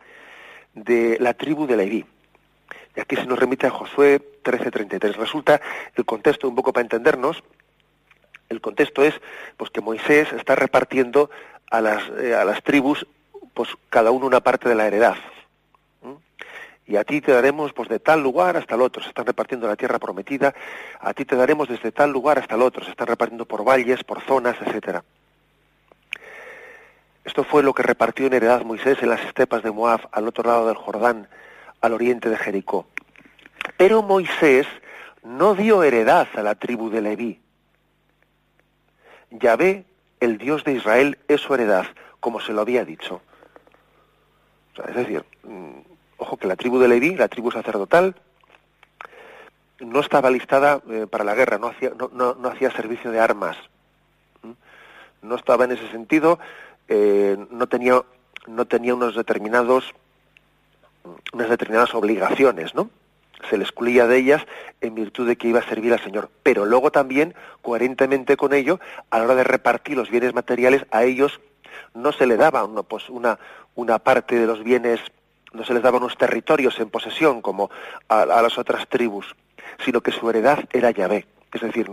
de 0.73 1.17
la 1.19 1.33
tribu 1.33 1.67
de 1.67 1.77
Leví. 1.77 2.05
Y 2.95 2.99
aquí 2.99 3.15
se 3.15 3.25
nos 3.25 3.39
remite 3.39 3.67
a 3.67 3.71
Josué 3.71 4.21
13:33. 4.43 5.15
Resulta 5.15 5.61
el 5.95 6.05
contexto, 6.05 6.47
un 6.47 6.55
poco 6.55 6.73
para 6.73 6.83
entendernos, 6.83 7.43
el 8.49 8.61
contexto 8.61 9.03
es 9.03 9.13
pues 9.57 9.69
que 9.69 9.81
Moisés 9.81 10.31
está 10.33 10.55
repartiendo 10.55 11.29
a 11.69 11.81
las, 11.81 12.03
eh, 12.19 12.33
a 12.33 12.43
las 12.45 12.63
tribus, 12.63 13.05
pues 13.53 13.69
cada 13.89 14.11
uno 14.11 14.25
una 14.25 14.39
parte 14.39 14.67
de 14.67 14.75
la 14.75 14.87
heredad. 14.87 15.15
Y 16.89 16.97
a 16.97 17.03
ti 17.03 17.21
te 17.21 17.31
daremos 17.31 17.71
pues 17.71 17.87
de 17.87 17.99
tal 17.99 18.23
lugar 18.23 18.57
hasta 18.57 18.73
el 18.73 18.81
otro. 18.81 19.03
Se 19.03 19.09
están 19.09 19.27
repartiendo 19.27 19.67
la 19.67 19.75
tierra 19.75 19.99
prometida. 19.99 20.55
A 20.99 21.13
ti 21.13 21.23
te 21.23 21.35
daremos 21.35 21.69
desde 21.69 21.91
tal 21.91 22.09
lugar 22.09 22.39
hasta 22.39 22.55
el 22.55 22.63
otro. 22.63 22.83
Se 22.83 22.89
están 22.89 23.05
repartiendo 23.05 23.45
por 23.45 23.63
valles, 23.63 24.03
por 24.03 24.21
zonas, 24.21 24.55
etcétera. 24.59 25.03
Esto 27.23 27.43
fue 27.43 27.61
lo 27.61 27.75
que 27.75 27.83
repartió 27.83 28.25
en 28.25 28.33
heredad 28.33 28.63
Moisés 28.63 28.97
en 29.03 29.09
las 29.09 29.23
estepas 29.23 29.61
de 29.61 29.69
Moab, 29.69 30.09
al 30.11 30.27
otro 30.27 30.43
lado 30.49 30.65
del 30.65 30.77
Jordán, 30.77 31.29
al 31.79 31.93
oriente 31.93 32.27
de 32.27 32.37
Jericó. 32.37 32.87
Pero 33.77 34.01
Moisés 34.01 34.65
no 35.21 35.53
dio 35.53 35.83
heredad 35.83 36.27
a 36.33 36.41
la 36.41 36.55
tribu 36.55 36.89
de 36.89 37.01
Leví. 37.01 37.39
Yahvé, 39.29 39.85
el 40.21 40.39
Dios 40.39 40.63
de 40.63 40.73
Israel, 40.73 41.19
es 41.27 41.39
su 41.39 41.53
heredad, 41.53 41.85
como 42.19 42.39
se 42.39 42.51
lo 42.51 42.61
había 42.61 42.83
dicho. 42.83 43.21
es 44.87 44.95
decir, 44.95 45.23
mm, 45.43 45.88
ojo 46.19 46.37
que 46.37 46.47
la 46.47 46.55
tribu 46.55 46.79
de 46.79 46.87
Leví, 46.87 47.15
la 47.15 47.27
tribu 47.27 47.51
sacerdotal, 47.51 48.15
no 49.79 49.99
estaba 49.99 50.29
listada 50.29 50.81
eh, 50.89 51.07
para 51.09 51.23
la 51.23 51.35
guerra, 51.35 51.57
no 51.57 51.67
hacía, 51.67 51.91
no, 51.97 52.35
hacía 52.49 52.69
servicio 52.71 53.11
de 53.11 53.19
armas. 53.19 53.57
No 55.21 55.35
estaba 55.35 55.65
en 55.65 55.71
ese 55.71 55.89
sentido 55.89 56.39
eh, 56.89 57.37
no 57.51 57.67
tenía 57.67 58.01
no 58.47 58.65
tenía 58.65 58.95
unos 58.95 59.15
determinados 59.15 59.93
unas 61.33 61.49
determinadas 61.49 61.93
obligaciones, 61.93 62.73
¿no? 62.73 62.89
Se 63.49 63.57
le 63.57 63.63
excluía 63.63 64.07
de 64.07 64.17
ellas 64.17 64.45
en 64.81 64.95
virtud 64.95 65.27
de 65.27 65.37
que 65.37 65.47
iba 65.47 65.59
a 65.59 65.69
servir 65.69 65.93
al 65.93 66.03
Señor. 66.03 66.29
Pero 66.43 66.65
luego 66.65 66.91
también, 66.91 67.35
coherentemente 67.61 68.37
con 68.37 68.53
ello, 68.53 68.79
a 69.11 69.19
la 69.19 69.25
hora 69.25 69.35
de 69.35 69.43
repartir 69.43 69.95
los 69.95 70.09
bienes 70.09 70.33
materiales, 70.33 70.85
a 70.91 71.03
ellos 71.03 71.39
no 71.93 72.11
se 72.11 72.25
le 72.25 72.37
daba 72.37 72.65
una, 72.65 72.83
pues 72.83 73.09
una, 73.09 73.39
una 73.75 73.99
parte 73.99 74.35
de 74.35 74.45
los 74.45 74.63
bienes, 74.63 74.99
no 75.53 75.63
se 75.63 75.73
les 75.73 75.83
daba 75.83 75.97
unos 75.97 76.17
territorios 76.17 76.79
en 76.79 76.89
posesión 76.89 77.41
como 77.41 77.69
a, 78.07 78.25
las 78.25 78.57
otras 78.57 78.87
tribus, 78.87 79.35
sino 79.83 80.01
que 80.01 80.11
su 80.11 80.29
heredad 80.29 80.59
era 80.71 80.91
Yahvé. 80.91 81.25
Es 81.51 81.61
decir, 81.61 81.89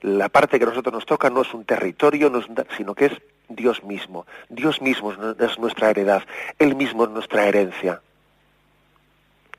la 0.00 0.28
parte 0.28 0.58
que 0.58 0.64
a 0.64 0.68
nosotros 0.68 0.92
nos 0.92 1.06
toca 1.06 1.30
no 1.30 1.42
es 1.42 1.54
un 1.54 1.64
territorio, 1.64 2.32
sino 2.76 2.94
que 2.94 3.06
es 3.06 3.12
Dios 3.48 3.84
mismo. 3.84 4.26
Dios 4.48 4.82
mismo 4.82 5.12
es 5.12 5.58
nuestra 5.58 5.90
heredad, 5.90 6.24
Él 6.58 6.74
mismo 6.74 7.04
es 7.04 7.10
nuestra 7.10 7.46
herencia. 7.46 8.00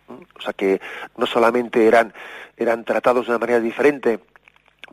¿Mm? 0.10 0.22
O 0.38 0.42
sea 0.42 0.51
que 0.51 0.82
no 1.16 1.25
solamente 1.25 1.88
eran, 1.88 2.13
eran 2.58 2.84
tratados 2.84 3.25
de 3.25 3.32
una 3.32 3.39
manera 3.39 3.62
diferente 3.62 4.20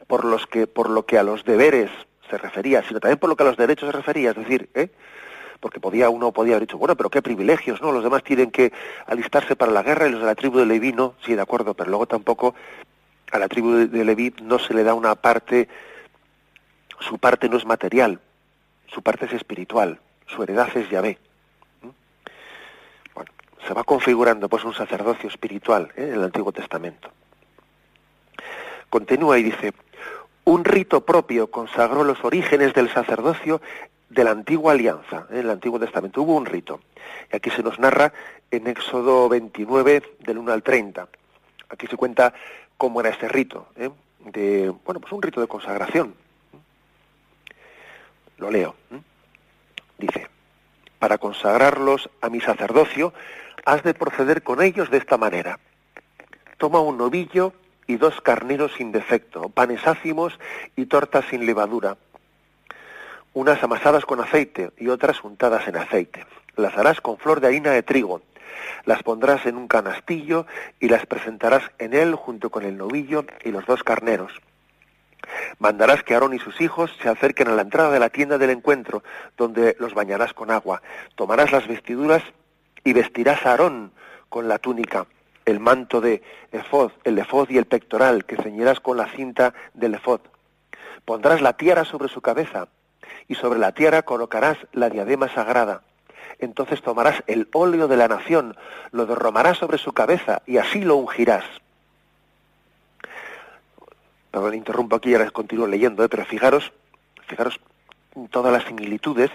por, 0.06 0.24
los 0.24 0.46
que, 0.46 0.68
por 0.68 0.88
lo 0.88 1.04
que 1.04 1.18
a 1.18 1.24
los 1.24 1.44
deberes 1.44 1.90
se 2.30 2.38
refería, 2.38 2.82
sino 2.86 3.00
también 3.00 3.18
por 3.18 3.28
lo 3.28 3.36
que 3.36 3.42
a 3.42 3.46
los 3.46 3.56
derechos 3.56 3.90
se 3.90 3.96
refería, 3.96 4.30
es 4.30 4.36
decir, 4.36 4.70
¿eh? 4.74 4.90
Porque 5.64 5.80
podía 5.80 6.10
uno 6.10 6.30
podía 6.30 6.56
haber 6.56 6.68
dicho, 6.68 6.76
bueno, 6.76 6.94
pero 6.94 7.08
qué 7.08 7.22
privilegios, 7.22 7.80
¿no? 7.80 7.90
Los 7.90 8.04
demás 8.04 8.22
tienen 8.22 8.50
que 8.50 8.70
alistarse 9.06 9.56
para 9.56 9.72
la 9.72 9.82
guerra 9.82 10.06
y 10.06 10.10
los 10.10 10.20
de 10.20 10.26
la 10.26 10.34
tribu 10.34 10.58
de 10.58 10.66
Leví 10.66 10.92
no, 10.92 11.14
sí, 11.24 11.34
de 11.34 11.40
acuerdo, 11.40 11.72
pero 11.72 11.88
luego 11.88 12.04
tampoco 12.04 12.54
a 13.32 13.38
la 13.38 13.48
tribu 13.48 13.72
de 13.72 14.04
Leví 14.04 14.34
no 14.42 14.58
se 14.58 14.74
le 14.74 14.84
da 14.84 14.92
una 14.92 15.14
parte, 15.14 15.70
su 17.00 17.16
parte 17.16 17.48
no 17.48 17.56
es 17.56 17.64
material, 17.64 18.20
su 18.88 19.00
parte 19.00 19.24
es 19.24 19.32
espiritual, 19.32 20.00
su 20.26 20.42
heredad 20.42 20.68
es 20.76 20.90
Yahvé. 20.90 21.16
¿Mm? 21.80 21.88
Bueno, 23.14 23.30
se 23.66 23.72
va 23.72 23.84
configurando 23.84 24.50
pues 24.50 24.64
un 24.64 24.74
sacerdocio 24.74 25.30
espiritual 25.30 25.90
¿eh? 25.96 26.08
en 26.08 26.12
el 26.16 26.24
Antiguo 26.24 26.52
Testamento. 26.52 27.10
Continúa 28.90 29.38
y 29.38 29.44
dice, 29.44 29.72
un 30.44 30.62
rito 30.62 31.06
propio 31.06 31.50
consagró 31.50 32.04
los 32.04 32.22
orígenes 32.22 32.74
del 32.74 32.92
sacerdocio 32.92 33.62
de 34.08 34.24
la 34.24 34.30
antigua 34.30 34.72
alianza, 34.72 35.26
¿eh? 35.30 35.34
en 35.34 35.38
el 35.38 35.50
Antiguo 35.50 35.78
Testamento. 35.78 36.22
Hubo 36.22 36.36
un 36.36 36.46
rito. 36.46 36.80
Y 37.32 37.36
aquí 37.36 37.50
se 37.50 37.62
nos 37.62 37.78
narra 37.78 38.12
en 38.50 38.66
Éxodo 38.66 39.28
29, 39.28 40.02
del 40.20 40.38
1 40.38 40.52
al 40.52 40.62
30. 40.62 41.08
Aquí 41.68 41.86
se 41.86 41.96
cuenta 41.96 42.32
cómo 42.76 43.00
era 43.00 43.10
ese 43.10 43.28
rito, 43.28 43.68
¿eh? 43.76 43.90
de, 44.26 44.72
bueno, 44.84 45.00
pues 45.00 45.12
un 45.12 45.22
rito 45.22 45.40
de 45.40 45.46
consagración. 45.46 46.14
Lo 48.38 48.50
leo. 48.50 48.74
Dice, 49.98 50.28
para 50.98 51.18
consagrarlos 51.18 52.10
a 52.20 52.28
mi 52.28 52.40
sacerdocio, 52.40 53.12
has 53.64 53.82
de 53.82 53.94
proceder 53.94 54.42
con 54.42 54.62
ellos 54.62 54.90
de 54.90 54.98
esta 54.98 55.16
manera. 55.16 55.58
Toma 56.58 56.80
un 56.80 56.98
novillo 56.98 57.52
y 57.86 57.96
dos 57.96 58.20
carneros 58.20 58.72
sin 58.74 58.92
defecto, 58.92 59.48
panes 59.50 59.86
ácimos 59.86 60.38
y 60.76 60.86
tortas 60.86 61.24
sin 61.30 61.46
levadura, 61.46 61.96
unas 63.34 63.62
amasadas 63.62 64.06
con 64.06 64.20
aceite 64.20 64.70
y 64.78 64.88
otras 64.88 65.22
untadas 65.22 65.68
en 65.68 65.76
aceite. 65.76 66.26
Las 66.56 66.76
harás 66.78 67.00
con 67.00 67.18
flor 67.18 67.40
de 67.40 67.48
harina 67.48 67.70
de 67.70 67.82
trigo. 67.82 68.22
Las 68.84 69.02
pondrás 69.02 69.44
en 69.46 69.56
un 69.56 69.68
canastillo 69.68 70.46
y 70.80 70.88
las 70.88 71.04
presentarás 71.06 71.64
en 71.78 71.92
él 71.92 72.14
junto 72.14 72.50
con 72.50 72.64
el 72.64 72.78
novillo 72.78 73.26
y 73.44 73.50
los 73.50 73.66
dos 73.66 73.82
carneros 73.82 74.32
Mandarás 75.58 76.02
que 76.02 76.14
Aarón 76.14 76.34
y 76.34 76.38
sus 76.38 76.60
hijos 76.60 76.90
se 77.02 77.08
acerquen 77.08 77.48
a 77.48 77.54
la 77.54 77.62
entrada 77.62 77.90
de 77.90 77.98
la 77.98 78.10
tienda 78.10 78.38
del 78.38 78.50
encuentro, 78.50 79.02
donde 79.36 79.76
los 79.78 79.94
bañarás 79.94 80.32
con 80.32 80.50
agua. 80.50 80.82
Tomarás 81.14 81.52
las 81.52 81.66
vestiduras 81.66 82.22
y 82.82 82.92
vestirás 82.92 83.44
a 83.46 83.50
Aarón 83.50 83.92
con 84.28 84.48
la 84.48 84.58
túnica, 84.58 85.06
el 85.44 85.60
manto 85.60 86.00
de 86.00 86.22
efod, 86.52 86.92
el 87.04 87.18
efod 87.18 87.48
y 87.50 87.58
el 87.58 87.66
pectoral, 87.66 88.24
que 88.24 88.36
ceñirás 88.36 88.80
con 88.80 88.96
la 88.96 89.06
cinta 89.08 89.54
del 89.74 89.94
efod. 89.94 90.20
Pondrás 91.04 91.42
la 91.42 91.54
tiara 91.54 91.84
sobre 91.84 92.08
su 92.08 92.20
cabeza, 92.20 92.68
y 93.28 93.34
sobre 93.34 93.58
la 93.58 93.72
tiara 93.72 94.02
colocarás 94.02 94.58
la 94.72 94.90
diadema 94.90 95.28
sagrada. 95.28 95.82
Entonces 96.38 96.82
tomarás 96.82 97.22
el 97.26 97.48
óleo 97.52 97.88
de 97.88 97.96
la 97.96 98.08
nación, 98.08 98.56
lo 98.90 99.06
derramarás 99.06 99.58
sobre 99.58 99.78
su 99.78 99.92
cabeza, 99.92 100.42
y 100.46 100.58
así 100.58 100.82
lo 100.82 100.96
ungirás 100.96 101.44
perdón, 104.34 104.54
interrumpo 104.54 104.96
aquí 104.96 105.10
y 105.10 105.14
ahora 105.14 105.30
continúo 105.30 105.68
leyendo, 105.68 106.02
¿eh? 106.02 106.08
pero 106.08 106.24
fijaros, 106.24 106.72
fijaros 107.28 107.60
todas 108.30 108.52
las 108.52 108.64
similitudes, 108.64 109.30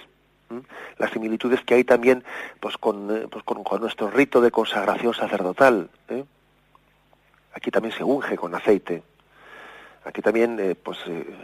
las 0.97 1.11
similitudes 1.11 1.61
que 1.61 1.75
hay 1.75 1.85
también 1.85 2.25
pues 2.59 2.75
con, 2.75 3.09
eh, 3.15 3.27
pues 3.31 3.45
con, 3.45 3.63
nuestro 3.79 4.09
rito 4.09 4.41
de 4.41 4.51
consagración 4.51 5.13
sacerdotal. 5.13 5.89
¿eh? 6.09 6.25
Aquí 7.53 7.71
también 7.71 7.95
se 7.95 8.03
unge 8.03 8.35
con 8.35 8.53
aceite. 8.53 9.01
Aquí 10.09 10.23
también, 10.23 10.75
pues 10.81 10.97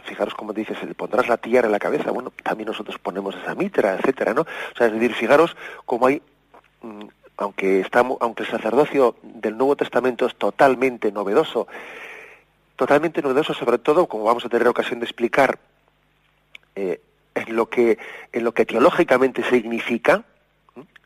fijaros 0.06 0.34
como 0.34 0.52
dices, 0.52 0.76
pondrás 0.96 1.28
la 1.28 1.36
tiara 1.36 1.66
en 1.68 1.72
la 1.72 1.78
cabeza, 1.78 2.10
bueno, 2.10 2.32
también 2.42 2.66
nosotros 2.66 2.98
ponemos 2.98 3.36
esa 3.36 3.54
mitra, 3.54 3.94
etcétera, 3.94 4.34
¿no? 4.34 4.40
O 4.40 4.76
sea, 4.76 4.88
es 4.88 4.92
decir, 4.92 5.14
fijaros 5.14 5.56
cómo 5.84 6.08
hay, 6.08 6.20
mm, 6.82 7.04
aunque, 7.36 7.78
estamos, 7.78 8.18
aunque 8.20 8.42
el 8.42 8.48
sacerdocio 8.48 9.14
del 9.22 9.56
Nuevo 9.56 9.76
Testamento 9.76 10.26
es 10.26 10.34
totalmente 10.34 11.12
novedoso, 11.12 11.68
totalmente 12.74 13.22
novedoso, 13.22 13.54
sobre 13.54 13.78
todo, 13.78 14.08
como 14.08 14.24
vamos 14.24 14.44
a 14.44 14.48
tener 14.48 14.66
ocasión 14.66 14.98
de 14.98 15.06
explicar, 15.06 15.60
eh, 16.74 17.00
en, 17.36 17.54
lo 17.54 17.68
que, 17.68 17.98
en 18.32 18.42
lo 18.42 18.52
que 18.52 18.66
teológicamente 18.66 19.44
significa. 19.44 20.24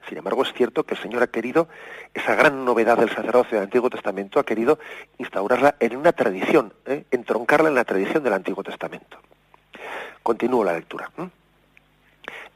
Sin 0.08 0.18
embargo, 0.18 0.42
es 0.42 0.52
cierto 0.52 0.84
que 0.84 0.94
el 0.94 1.00
Señor 1.00 1.22
ha 1.22 1.28
querido, 1.28 1.68
esa 2.14 2.34
gran 2.34 2.64
novedad 2.64 2.98
del 2.98 3.10
sacerdocio 3.10 3.56
del 3.56 3.64
Antiguo 3.64 3.90
Testamento, 3.90 4.40
ha 4.40 4.44
querido 4.44 4.78
instaurarla 5.18 5.76
en 5.78 5.96
una 5.96 6.12
tradición, 6.12 6.72
¿eh? 6.86 7.04
entroncarla 7.10 7.68
en 7.68 7.74
la 7.74 7.84
tradición 7.84 8.22
del 8.22 8.32
Antiguo 8.32 8.62
Testamento. 8.64 9.18
Continúo 10.22 10.64
la 10.64 10.72
lectura. 10.72 11.10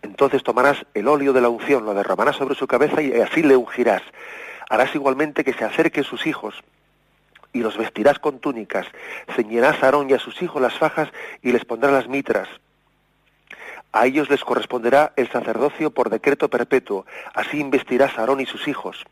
Entonces 0.02 0.42
tomarás 0.42 0.84
el 0.94 1.08
óleo 1.08 1.32
de 1.32 1.40
la 1.40 1.48
unción, 1.48 1.84
lo 1.84 1.94
derramarás 1.94 2.36
sobre 2.36 2.54
su 2.54 2.66
cabeza 2.66 3.00
y 3.00 3.12
así 3.20 3.42
le 3.42 3.56
ungirás. 3.56 4.02
Harás 4.68 4.94
igualmente 4.94 5.44
que 5.44 5.52
se 5.52 5.64
acerquen 5.64 6.04
sus 6.04 6.26
hijos 6.26 6.62
y 7.52 7.60
los 7.60 7.78
vestirás 7.78 8.18
con 8.18 8.40
túnicas, 8.40 8.86
ceñirás 9.34 9.82
a 9.82 9.86
Aarón 9.86 10.10
y 10.10 10.12
a 10.12 10.18
sus 10.18 10.42
hijos 10.42 10.60
las 10.60 10.76
fajas 10.76 11.08
y 11.42 11.52
les 11.52 11.64
pondrás 11.64 11.92
las 11.92 12.08
mitras. 12.08 12.48
A 13.94 14.06
ellos 14.06 14.28
les 14.28 14.42
corresponderá 14.42 15.12
el 15.14 15.30
sacerdocio 15.30 15.92
por 15.92 16.10
decreto 16.10 16.48
perpetuo, 16.48 17.06
así 17.32 17.60
investirás 17.60 18.18
a 18.18 18.22
Aarón 18.22 18.40
y 18.40 18.44
sus 18.44 18.66
hijos. 18.66 19.04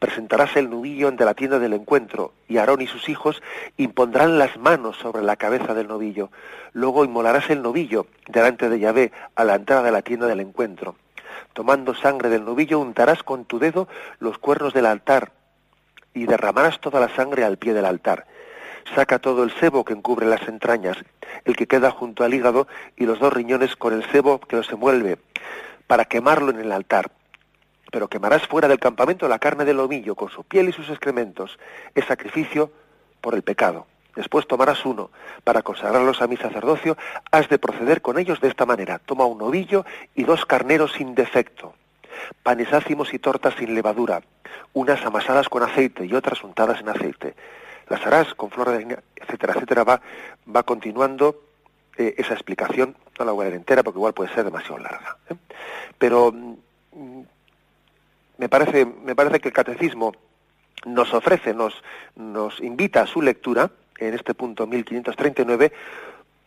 Presentarás 0.00 0.56
el 0.56 0.68
nudillo 0.70 1.06
ante 1.06 1.24
la 1.24 1.34
tienda 1.34 1.60
del 1.60 1.72
encuentro, 1.72 2.32
y 2.48 2.56
Aarón 2.56 2.80
y 2.80 2.88
sus 2.88 3.08
hijos 3.08 3.40
impondrán 3.76 4.40
las 4.40 4.56
manos 4.56 4.96
sobre 4.96 5.22
la 5.22 5.36
cabeza 5.36 5.72
del 5.72 5.86
novillo. 5.86 6.32
Luego 6.72 7.04
inmolarás 7.04 7.48
el 7.50 7.62
novillo 7.62 8.08
delante 8.26 8.68
de 8.68 8.80
Yahvé 8.80 9.12
a 9.36 9.44
la 9.44 9.54
entrada 9.54 9.84
de 9.84 9.92
la 9.92 10.02
tienda 10.02 10.26
del 10.26 10.40
encuentro. 10.40 10.96
Tomando 11.52 11.94
sangre 11.94 12.28
del 12.28 12.44
novillo, 12.44 12.80
untarás 12.80 13.22
con 13.22 13.44
tu 13.44 13.60
dedo 13.60 13.86
los 14.18 14.38
cuernos 14.38 14.74
del 14.74 14.86
altar 14.86 15.30
y 16.12 16.26
derramarás 16.26 16.80
toda 16.80 16.98
la 16.98 17.14
sangre 17.14 17.44
al 17.44 17.56
pie 17.56 17.72
del 17.72 17.84
altar. 17.84 18.26
Saca 18.94 19.18
todo 19.18 19.44
el 19.44 19.52
sebo 19.52 19.84
que 19.84 19.92
encubre 19.92 20.26
las 20.26 20.46
entrañas, 20.48 20.96
el 21.44 21.56
que 21.56 21.66
queda 21.66 21.90
junto 21.90 22.24
al 22.24 22.34
hígado 22.34 22.66
y 22.96 23.06
los 23.06 23.18
dos 23.18 23.32
riñones 23.32 23.76
con 23.76 23.92
el 23.92 24.04
sebo 24.10 24.40
que 24.40 24.56
los 24.56 24.70
envuelve, 24.70 25.18
para 25.86 26.04
quemarlo 26.04 26.50
en 26.50 26.60
el 26.60 26.72
altar. 26.72 27.10
Pero 27.90 28.08
quemarás 28.08 28.46
fuera 28.46 28.68
del 28.68 28.78
campamento 28.80 29.28
la 29.28 29.38
carne 29.38 29.64
del 29.64 29.76
lomillo 29.76 30.14
con 30.14 30.30
su 30.30 30.44
piel 30.44 30.68
y 30.68 30.72
sus 30.72 30.88
excrementos, 30.90 31.58
es 31.94 32.04
sacrificio 32.04 32.72
por 33.20 33.34
el 33.34 33.42
pecado. 33.42 33.86
Después 34.16 34.46
tomarás 34.46 34.84
uno. 34.84 35.10
Para 35.42 35.62
consagrarlos 35.62 36.22
a 36.22 36.26
mi 36.26 36.36
sacerdocio, 36.36 36.96
has 37.32 37.48
de 37.48 37.58
proceder 37.58 38.00
con 38.00 38.18
ellos 38.18 38.40
de 38.40 38.48
esta 38.48 38.66
manera. 38.66 38.98
Toma 38.98 39.26
un 39.26 39.38
novillo 39.38 39.84
y 40.14 40.24
dos 40.24 40.46
carneros 40.46 40.92
sin 40.92 41.14
defecto, 41.14 41.74
panes 42.42 42.72
ácimos 42.72 43.12
y 43.12 43.18
tortas 43.18 43.54
sin 43.58 43.74
levadura, 43.74 44.22
unas 44.72 45.04
amasadas 45.04 45.48
con 45.48 45.62
aceite 45.62 46.06
y 46.06 46.14
otras 46.14 46.42
untadas 46.44 46.80
en 46.80 46.88
aceite. 46.88 47.34
Las 47.88 48.04
harás 48.06 48.34
con 48.34 48.50
flor 48.50 48.70
de 48.70 48.98
etcétera, 49.16 49.54
etcétera. 49.54 49.84
Va, 49.84 50.00
va 50.54 50.62
continuando 50.62 51.42
eh, 51.96 52.14
esa 52.18 52.34
explicación. 52.34 52.96
No 53.18 53.24
la 53.24 53.32
voy 53.32 53.46
a 53.46 53.48
leer 53.48 53.60
entera 53.60 53.82
porque 53.82 53.98
igual 53.98 54.14
puede 54.14 54.32
ser 54.34 54.44
demasiado 54.44 54.78
larga. 54.78 55.16
¿eh? 55.30 55.34
Pero 55.98 56.32
mm, 56.32 57.20
me, 58.38 58.48
parece, 58.48 58.84
me 58.84 59.14
parece 59.14 59.40
que 59.40 59.48
el 59.48 59.54
catecismo 59.54 60.12
nos 60.86 61.14
ofrece, 61.14 61.54
nos, 61.54 61.82
nos 62.16 62.60
invita 62.60 63.02
a 63.02 63.06
su 63.06 63.22
lectura 63.22 63.70
en 63.98 64.14
este 64.14 64.34
punto 64.34 64.66
1539 64.66 65.72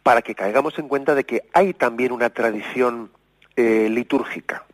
para 0.04 0.22
que 0.22 0.36
caigamos 0.36 0.78
en 0.80 0.88
cuenta 0.88 1.16
de 1.16 1.24
que 1.24 1.44
hay 1.54 1.74
también 1.74 2.12
una 2.12 2.30
tradición 2.30 3.12
eh, 3.56 3.90
litúrgica. 3.90 4.66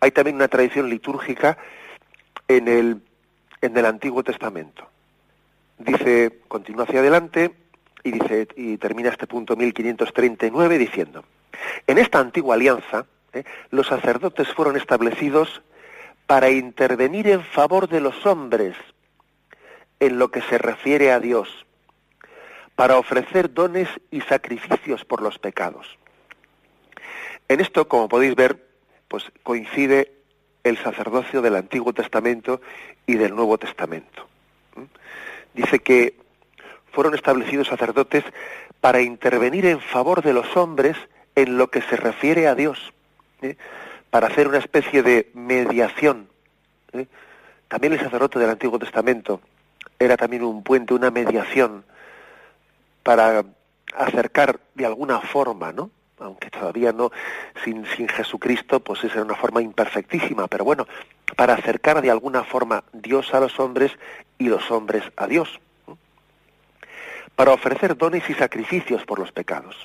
Hay 0.00 0.10
también 0.10 0.36
una 0.36 0.48
tradición 0.48 0.90
litúrgica 0.90 1.56
en 2.46 2.68
el, 2.68 3.00
en 3.62 3.76
el 3.76 3.86
Antiguo 3.86 4.22
Testamento. 4.22 4.86
Dice, 5.78 6.40
continúa 6.48 6.84
hacia 6.84 7.00
adelante 7.00 7.54
y 8.02 8.12
dice 8.12 8.48
y 8.56 8.76
termina 8.78 9.10
este 9.10 9.26
punto 9.26 9.56
1539 9.56 10.78
diciendo: 10.78 11.24
En 11.86 11.98
esta 11.98 12.20
antigua 12.20 12.54
alianza, 12.54 13.06
¿eh? 13.32 13.44
los 13.70 13.86
sacerdotes 13.86 14.48
fueron 14.52 14.76
establecidos 14.76 15.62
para 16.26 16.50
intervenir 16.50 17.28
en 17.28 17.42
favor 17.42 17.88
de 17.88 18.00
los 18.00 18.24
hombres 18.24 18.76
en 20.00 20.18
lo 20.18 20.30
que 20.30 20.42
se 20.42 20.58
refiere 20.58 21.12
a 21.12 21.20
Dios, 21.20 21.66
para 22.74 22.98
ofrecer 22.98 23.52
dones 23.52 23.88
y 24.10 24.20
sacrificios 24.22 25.04
por 25.04 25.22
los 25.22 25.38
pecados. 25.38 25.98
En 27.48 27.60
esto, 27.60 27.88
como 27.88 28.08
podéis 28.08 28.34
ver, 28.34 28.66
pues 29.08 29.24
coincide 29.42 30.12
el 30.64 30.78
sacerdocio 30.78 31.42
del 31.42 31.56
Antiguo 31.56 31.92
Testamento 31.92 32.60
y 33.06 33.14
del 33.14 33.34
Nuevo 33.34 33.58
Testamento. 33.58 34.26
Dice 35.54 35.78
que 35.78 36.16
fueron 36.92 37.14
establecidos 37.14 37.68
sacerdotes 37.68 38.24
para 38.80 39.00
intervenir 39.00 39.66
en 39.66 39.80
favor 39.80 40.22
de 40.22 40.32
los 40.32 40.56
hombres 40.56 40.96
en 41.34 41.56
lo 41.56 41.68
que 41.70 41.82
se 41.82 41.96
refiere 41.96 42.46
a 42.46 42.54
Dios, 42.54 42.92
¿eh? 43.42 43.56
para 44.10 44.28
hacer 44.28 44.46
una 44.46 44.58
especie 44.58 45.02
de 45.02 45.30
mediación. 45.34 46.28
¿eh? 46.92 47.06
También 47.68 47.94
el 47.94 48.00
sacerdote 48.00 48.38
del 48.38 48.50
Antiguo 48.50 48.78
Testamento 48.78 49.40
era 49.98 50.16
también 50.16 50.44
un 50.44 50.62
puente, 50.62 50.94
una 50.94 51.10
mediación 51.10 51.84
para 53.02 53.44
acercar 53.96 54.60
de 54.74 54.86
alguna 54.86 55.20
forma, 55.20 55.72
¿no? 55.72 55.90
Aunque 56.18 56.50
todavía 56.50 56.92
no, 56.92 57.10
sin, 57.64 57.84
sin 57.96 58.08
Jesucristo, 58.08 58.80
pues 58.80 59.02
esa 59.02 59.14
era 59.14 59.24
una 59.24 59.34
forma 59.34 59.60
imperfectísima, 59.60 60.46
pero 60.46 60.64
bueno, 60.64 60.86
para 61.36 61.54
acercar 61.54 62.00
de 62.00 62.10
alguna 62.10 62.44
forma 62.44 62.84
Dios 62.92 63.34
a 63.34 63.40
los 63.40 63.58
hombres 63.58 63.92
y 64.38 64.48
los 64.48 64.70
hombres 64.70 65.02
a 65.16 65.26
Dios. 65.26 65.60
Para 67.34 67.52
ofrecer 67.52 67.96
dones 67.96 68.28
y 68.30 68.34
sacrificios 68.34 69.04
por 69.04 69.18
los 69.18 69.32
pecados. 69.32 69.76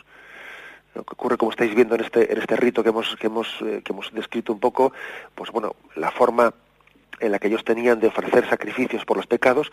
Lo 0.94 1.04
que 1.04 1.14
ocurre, 1.14 1.38
como 1.38 1.52
estáis 1.52 1.74
viendo 1.74 1.96
en 1.96 2.02
este, 2.02 2.32
en 2.32 2.40
este 2.40 2.56
rito 2.56 2.84
que 2.84 2.90
hemos, 2.90 3.16
que 3.16 3.28
hemos, 3.28 3.48
eh, 3.62 3.82
que 3.84 3.94
hemos 3.94 4.12
descrito 4.14 4.54
un 4.54 4.60
poco, 4.60 4.92
pues 5.36 5.52
bueno, 5.52 5.76
la 5.96 6.12
forma 6.12 6.54
en 7.20 7.32
la 7.32 7.40
que 7.40 7.48
ellos 7.48 7.64
tenían 7.64 8.00
de 8.00 8.08
ofrecer 8.08 8.48
sacrificios 8.50 9.06
por 9.06 9.18
los 9.18 9.28
pecados, 9.28 9.72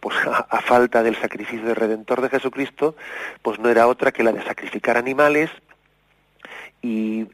pues 0.00 0.16
a, 0.26 0.60
falta 0.60 1.02
del 1.02 1.16
sacrificio 1.16 1.66
del 1.66 1.76
Redentor 1.76 2.20
de 2.20 2.30
Jesucristo, 2.30 2.96
pues 3.42 3.58
no 3.58 3.68
era 3.68 3.86
otra 3.86 4.12
que 4.12 4.22
la 4.22 4.32
de 4.32 4.42
sacrificar 4.42 4.96
animales 4.96 5.50
y 6.86 7.28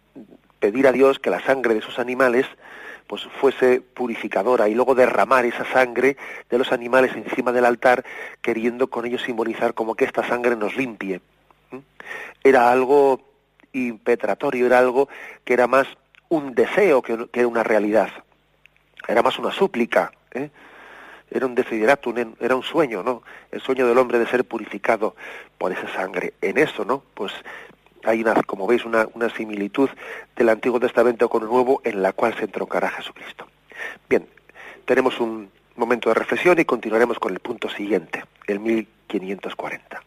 pedir 0.58 0.86
a 0.86 0.92
Dios 0.92 1.18
que 1.18 1.30
la 1.30 1.42
sangre 1.42 1.74
de 1.74 1.80
esos 1.80 1.98
animales 1.98 2.46
pues 3.06 3.28
fuese 3.40 3.80
purificadora 3.80 4.68
y 4.68 4.74
luego 4.74 4.94
derramar 4.94 5.44
esa 5.44 5.64
sangre 5.64 6.16
de 6.48 6.58
los 6.58 6.72
animales 6.72 7.14
encima 7.14 7.52
del 7.52 7.64
altar 7.64 8.04
queriendo 8.40 8.88
con 8.88 9.04
ello 9.04 9.18
simbolizar 9.18 9.74
como 9.74 9.94
que 9.94 10.04
esta 10.04 10.26
sangre 10.26 10.56
nos 10.56 10.76
limpie. 10.76 11.20
Era 12.42 12.70
algo 12.70 13.20
impetratorio, 13.72 14.66
era 14.66 14.78
algo 14.78 15.08
que 15.44 15.54
era 15.54 15.66
más 15.66 15.86
un 16.28 16.54
deseo 16.54 17.02
que, 17.02 17.28
que 17.30 17.44
una 17.44 17.62
realidad 17.62 18.10
era 19.08 19.22
más 19.22 19.38
una 19.38 19.50
súplica, 19.50 20.12
¿eh? 20.32 20.50
era 21.30 21.46
un 21.46 21.54
desideratum, 21.54 22.34
era 22.40 22.54
un 22.54 22.62
sueño, 22.62 23.02
¿no? 23.02 23.22
El 23.50 23.60
sueño 23.60 23.86
del 23.86 23.98
hombre 23.98 24.18
de 24.18 24.26
ser 24.26 24.44
purificado 24.44 25.16
por 25.58 25.72
esa 25.72 25.88
sangre. 25.94 26.34
En 26.40 26.58
eso, 26.58 26.84
¿no? 26.84 27.02
Pues 27.14 27.32
hay 28.04 28.22
una, 28.22 28.34
como 28.42 28.66
veis, 28.66 28.84
una, 28.84 29.06
una 29.14 29.28
similitud 29.30 29.88
del 30.36 30.48
Antiguo 30.48 30.80
Testamento 30.80 31.28
con 31.28 31.42
el 31.42 31.48
Nuevo 31.48 31.80
en 31.84 32.02
la 32.02 32.12
cual 32.12 32.34
se 32.36 32.44
entroncará 32.44 32.90
Jesucristo. 32.90 33.46
Bien, 34.08 34.26
tenemos 34.84 35.20
un 35.20 35.50
momento 35.76 36.08
de 36.08 36.14
reflexión 36.14 36.58
y 36.58 36.64
continuaremos 36.64 37.18
con 37.18 37.32
el 37.32 37.40
punto 37.40 37.68
siguiente, 37.68 38.24
el 38.46 38.60
1540. 38.60 40.02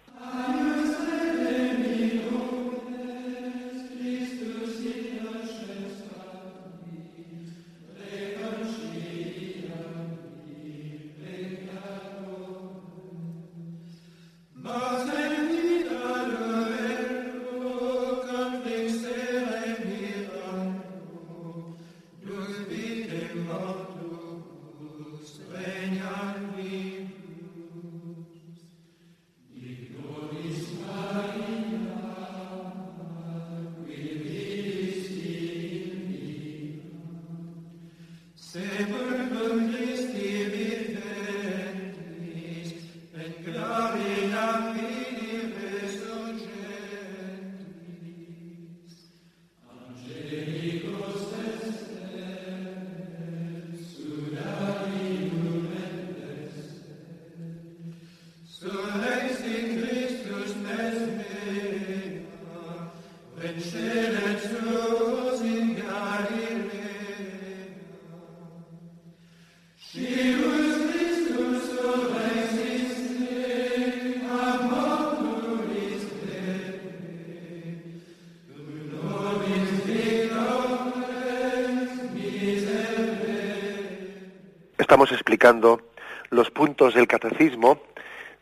Estamos 84.95 85.11
explicando 85.11 85.81
los 86.29 86.51
puntos 86.51 86.93
del 86.93 87.05
catecismo 87.05 87.81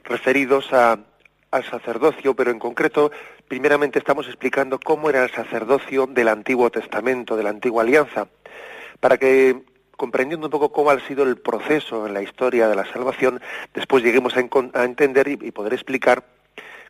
referidos 0.04 0.72
al 0.72 1.64
sacerdocio, 1.64 2.36
pero 2.36 2.52
en 2.52 2.60
concreto, 2.60 3.12
primeramente 3.48 3.98
estamos 3.98 4.28
explicando 4.28 4.78
cómo 4.78 5.10
era 5.10 5.24
el 5.24 5.32
sacerdocio 5.32 6.06
del 6.06 6.28
Antiguo 6.28 6.70
Testamento, 6.70 7.36
de 7.36 7.42
la 7.42 7.50
Antigua 7.50 7.82
Alianza, 7.82 8.28
para 9.00 9.18
que 9.18 9.64
comprendiendo 9.98 10.46
un 10.46 10.52
poco 10.52 10.72
cómo 10.72 10.92
ha 10.92 11.00
sido 11.00 11.24
el 11.24 11.38
proceso 11.38 12.06
en 12.06 12.14
la 12.14 12.22
historia 12.22 12.68
de 12.68 12.76
la 12.76 12.86
salvación, 12.86 13.42
después 13.74 14.04
lleguemos 14.04 14.36
a, 14.38 14.84
entender 14.84 15.30
y, 15.30 15.50
poder 15.50 15.74
explicar 15.74 16.24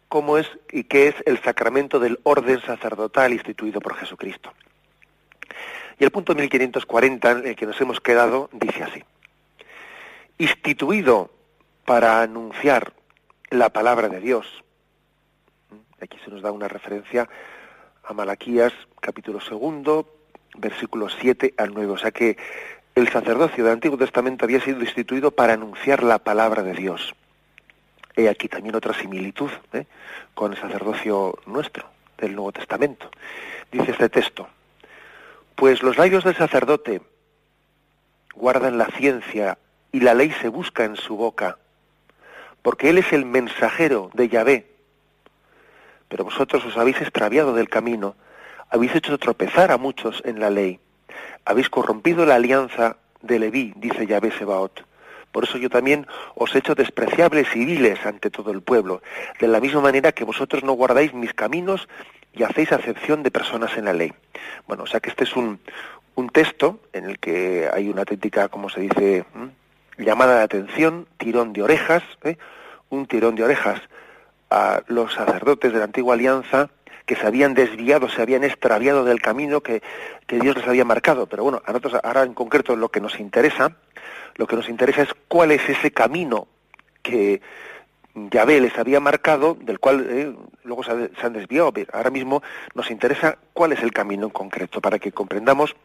cómo 0.09 0.37
es 0.37 0.47
y 0.73 0.83
qué 0.83 1.07
es 1.07 1.15
el 1.25 1.41
sacramento 1.41 2.01
del 2.01 2.19
orden 2.23 2.59
sacerdotal 2.59 3.31
instituido 3.31 3.79
por 3.79 3.95
Jesucristo. 3.95 4.51
Y 5.97 6.03
el 6.03 6.11
punto 6.11 6.35
1540 6.35 7.31
en 7.31 7.47
el 7.47 7.55
que 7.55 7.65
nos 7.65 7.79
hemos 7.79 8.01
quedado 8.01 8.49
dice 8.51 8.83
así 8.83 9.01
instituido 10.43 11.31
para 11.85 12.21
anunciar 12.21 12.93
la 13.49 13.69
palabra 13.69 14.09
de 14.09 14.19
Dios. 14.19 14.45
Aquí 16.01 16.17
se 16.23 16.31
nos 16.31 16.41
da 16.41 16.51
una 16.51 16.67
referencia 16.67 17.29
a 18.03 18.13
Malaquías 18.13 18.73
capítulo 18.99 19.39
segundo, 19.39 20.13
versículos 20.57 21.15
7 21.21 21.53
al 21.57 21.73
9. 21.73 21.93
O 21.93 21.97
sea 21.97 22.11
que 22.11 22.37
el 22.93 23.07
sacerdocio 23.07 23.63
del 23.63 23.73
Antiguo 23.73 23.97
Testamento 23.97 24.43
había 24.43 24.59
sido 24.59 24.81
instituido 24.81 25.31
para 25.31 25.53
anunciar 25.53 26.03
la 26.03 26.19
palabra 26.19 26.61
de 26.61 26.73
Dios. 26.73 27.15
He 28.17 28.27
aquí 28.27 28.49
también 28.49 28.75
otra 28.75 28.93
similitud 28.93 29.49
¿eh? 29.71 29.85
con 30.33 30.51
el 30.51 30.59
sacerdocio 30.59 31.39
nuestro, 31.45 31.87
del 32.17 32.35
Nuevo 32.35 32.51
Testamento. 32.51 33.09
Dice 33.71 33.91
este 33.91 34.09
texto, 34.09 34.49
pues 35.55 35.81
los 35.81 35.97
labios 35.97 36.25
del 36.25 36.35
sacerdote 36.35 37.01
guardan 38.35 38.77
la 38.77 38.87
ciencia 38.87 39.57
y 39.93 39.99
la 40.01 40.15
ley 40.15 40.33
se 40.41 40.49
busca 40.49 40.83
en 40.83 40.97
su 40.97 41.15
boca, 41.15 41.57
porque 42.63 42.89
él 42.89 42.97
es 42.97 43.13
el 43.13 43.25
mensajero 43.25 44.09
de 44.13 44.27
Yahvé. 44.27 44.67
Pero 46.09 46.25
vosotros 46.25 46.65
os 46.65 46.75
habéis 46.75 46.99
extraviado 46.99 47.53
del 47.53 47.69
camino, 47.69 48.15
habéis 48.69 48.95
hecho 48.95 49.17
tropezar 49.19 49.71
a 49.71 49.77
muchos 49.77 50.21
en 50.25 50.39
la 50.39 50.49
ley, 50.49 50.79
habéis 51.45 51.69
corrompido 51.69 52.25
la 52.25 52.35
alianza 52.35 52.97
de 53.21 53.39
Leví, 53.39 53.73
dice 53.77 54.07
Yahvé 54.07 54.31
Sebaot. 54.31 54.83
Por 55.31 55.43
eso 55.43 55.57
yo 55.57 55.69
también 55.69 56.07
os 56.35 56.53
he 56.53 56.59
hecho 56.59 56.75
despreciables 56.75 57.55
y 57.55 57.65
viles 57.65 58.03
ante 58.05 58.31
todo 58.31 58.51
el 58.51 58.61
pueblo, 58.61 59.01
de 59.39 59.47
la 59.47 59.59
misma 59.59 59.81
manera 59.81 60.11
que 60.11 60.23
vosotros 60.23 60.63
no 60.63 60.73
guardáis 60.73 61.13
mis 61.13 61.33
caminos 61.33 61.87
y 62.33 62.43
hacéis 62.43 62.71
acepción 62.71 63.21
de 63.21 63.31
personas 63.31 63.77
en 63.77 63.85
la 63.85 63.93
ley. 63.93 64.11
Bueno, 64.67 64.83
o 64.83 64.87
sea 64.87 64.99
que 64.99 65.09
este 65.09 65.23
es 65.23 65.35
un, 65.35 65.59
un 66.15 66.29
texto 66.29 66.79
en 66.93 67.05
el 67.05 67.19
que 67.19 67.69
hay 67.71 67.89
una 67.89 68.01
auténtica, 68.01 68.47
como 68.47 68.69
se 68.69 68.81
dice, 68.81 69.25
llamada 69.97 70.37
de 70.37 70.43
atención, 70.43 71.07
tirón 71.17 71.53
de 71.53 71.63
orejas, 71.63 72.03
¿eh? 72.23 72.37
un 72.89 73.05
tirón 73.05 73.35
de 73.35 73.43
orejas 73.43 73.81
a 74.49 74.83
los 74.87 75.13
sacerdotes 75.13 75.71
de 75.73 75.79
la 75.79 75.85
antigua 75.85 76.13
alianza 76.15 76.69
que 77.05 77.15
se 77.15 77.27
habían 77.27 77.53
desviado, 77.53 78.07
se 78.07 78.21
habían 78.21 78.43
extraviado 78.43 79.03
del 79.03 79.21
camino 79.21 79.61
que, 79.61 79.81
que 80.25 80.39
Dios 80.39 80.55
les 80.55 80.67
había 80.67 80.85
marcado. 80.85 81.27
Pero 81.27 81.43
bueno, 81.43 81.61
a 81.65 81.71
nosotros 81.71 81.99
ahora 82.03 82.23
en 82.23 82.33
concreto 82.33 82.75
lo 82.75 82.89
que 82.89 83.01
nos 83.01 83.19
interesa 83.19 83.75
lo 84.35 84.47
que 84.47 84.55
nos 84.55 84.69
interesa 84.69 85.03
es 85.03 85.09
cuál 85.27 85.51
es 85.51 85.67
ese 85.69 85.91
camino 85.91 86.47
que 87.01 87.41
Yahvé 88.15 88.61
les 88.61 88.77
había 88.77 88.99
marcado, 88.99 89.55
del 89.59 89.79
cual 89.79 90.05
eh, 90.09 90.35
luego 90.63 90.83
se, 90.83 90.91
han 90.91 91.33
desviado. 91.33 91.73
Ahora 91.91 92.09
mismo 92.09 92.41
nos 92.73 92.89
interesa 92.91 93.37
cuál 93.53 93.73
es 93.73 93.81
el 93.81 93.91
camino 93.91 94.25
en 94.25 94.31
concreto, 94.31 94.81
para 94.81 94.99
que 94.99 95.11
comprendamos 95.11 95.75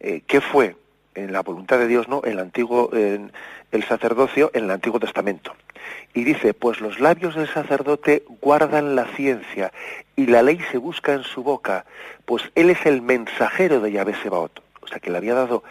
eh, 0.00 0.22
qué 0.26 0.40
fue 0.40 0.76
en 1.16 1.32
la 1.32 1.42
voluntad 1.42 1.78
de 1.78 1.88
Dios, 1.88 2.08
¿no? 2.08 2.22
El 2.24 2.38
antiguo, 2.38 2.90
el 2.92 3.84
sacerdocio, 3.88 4.50
en 4.54 4.64
el 4.64 4.70
Antiguo 4.70 5.00
Testamento. 5.00 5.56
Y 6.14 6.24
dice, 6.24 6.54
pues 6.54 6.80
los 6.80 7.00
labios 7.00 7.34
del 7.34 7.48
sacerdote 7.48 8.24
guardan 8.40 8.94
la 8.94 9.06
ciencia 9.16 9.72
y 10.14 10.26
la 10.26 10.42
ley 10.42 10.60
se 10.70 10.78
busca 10.78 11.14
en 11.14 11.22
su 11.22 11.42
boca, 11.42 11.84
pues 12.24 12.42
él 12.54 12.70
es 12.70 12.84
el 12.86 13.02
mensajero 13.02 13.80
de 13.80 13.92
Yahvé 13.92 14.14
Sebaot. 14.22 14.62
O 14.82 14.86
sea, 14.86 15.00
que 15.00 15.10
le 15.10 15.18
había 15.18 15.34
dado 15.34 15.64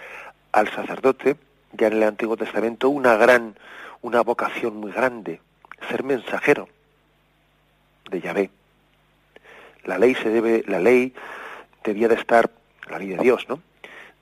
al 0.52 0.70
sacerdote 0.70 1.36
ya 1.74 1.88
en 1.88 1.94
el 1.94 2.04
Antiguo 2.04 2.38
Testamento 2.38 2.90
una 2.90 3.16
gran, 3.16 3.56
una 4.02 4.22
vocación 4.22 4.78
muy 4.78 4.92
grande, 4.92 5.42
ser 5.90 6.04
mensajero 6.04 6.68
de 8.10 8.22
Yahvé. 8.22 8.50
La 9.84 9.98
ley 9.98 10.16
se 10.16 10.30
debe, 10.30 10.64
la 10.68 10.80
ley 10.80 11.14
debía 11.84 12.08
de 12.08 12.16
estar, 12.16 12.50
la 12.90 12.98
ley 12.98 13.10
de 13.10 13.18
Dios, 13.18 13.46
¿no? 13.48 13.62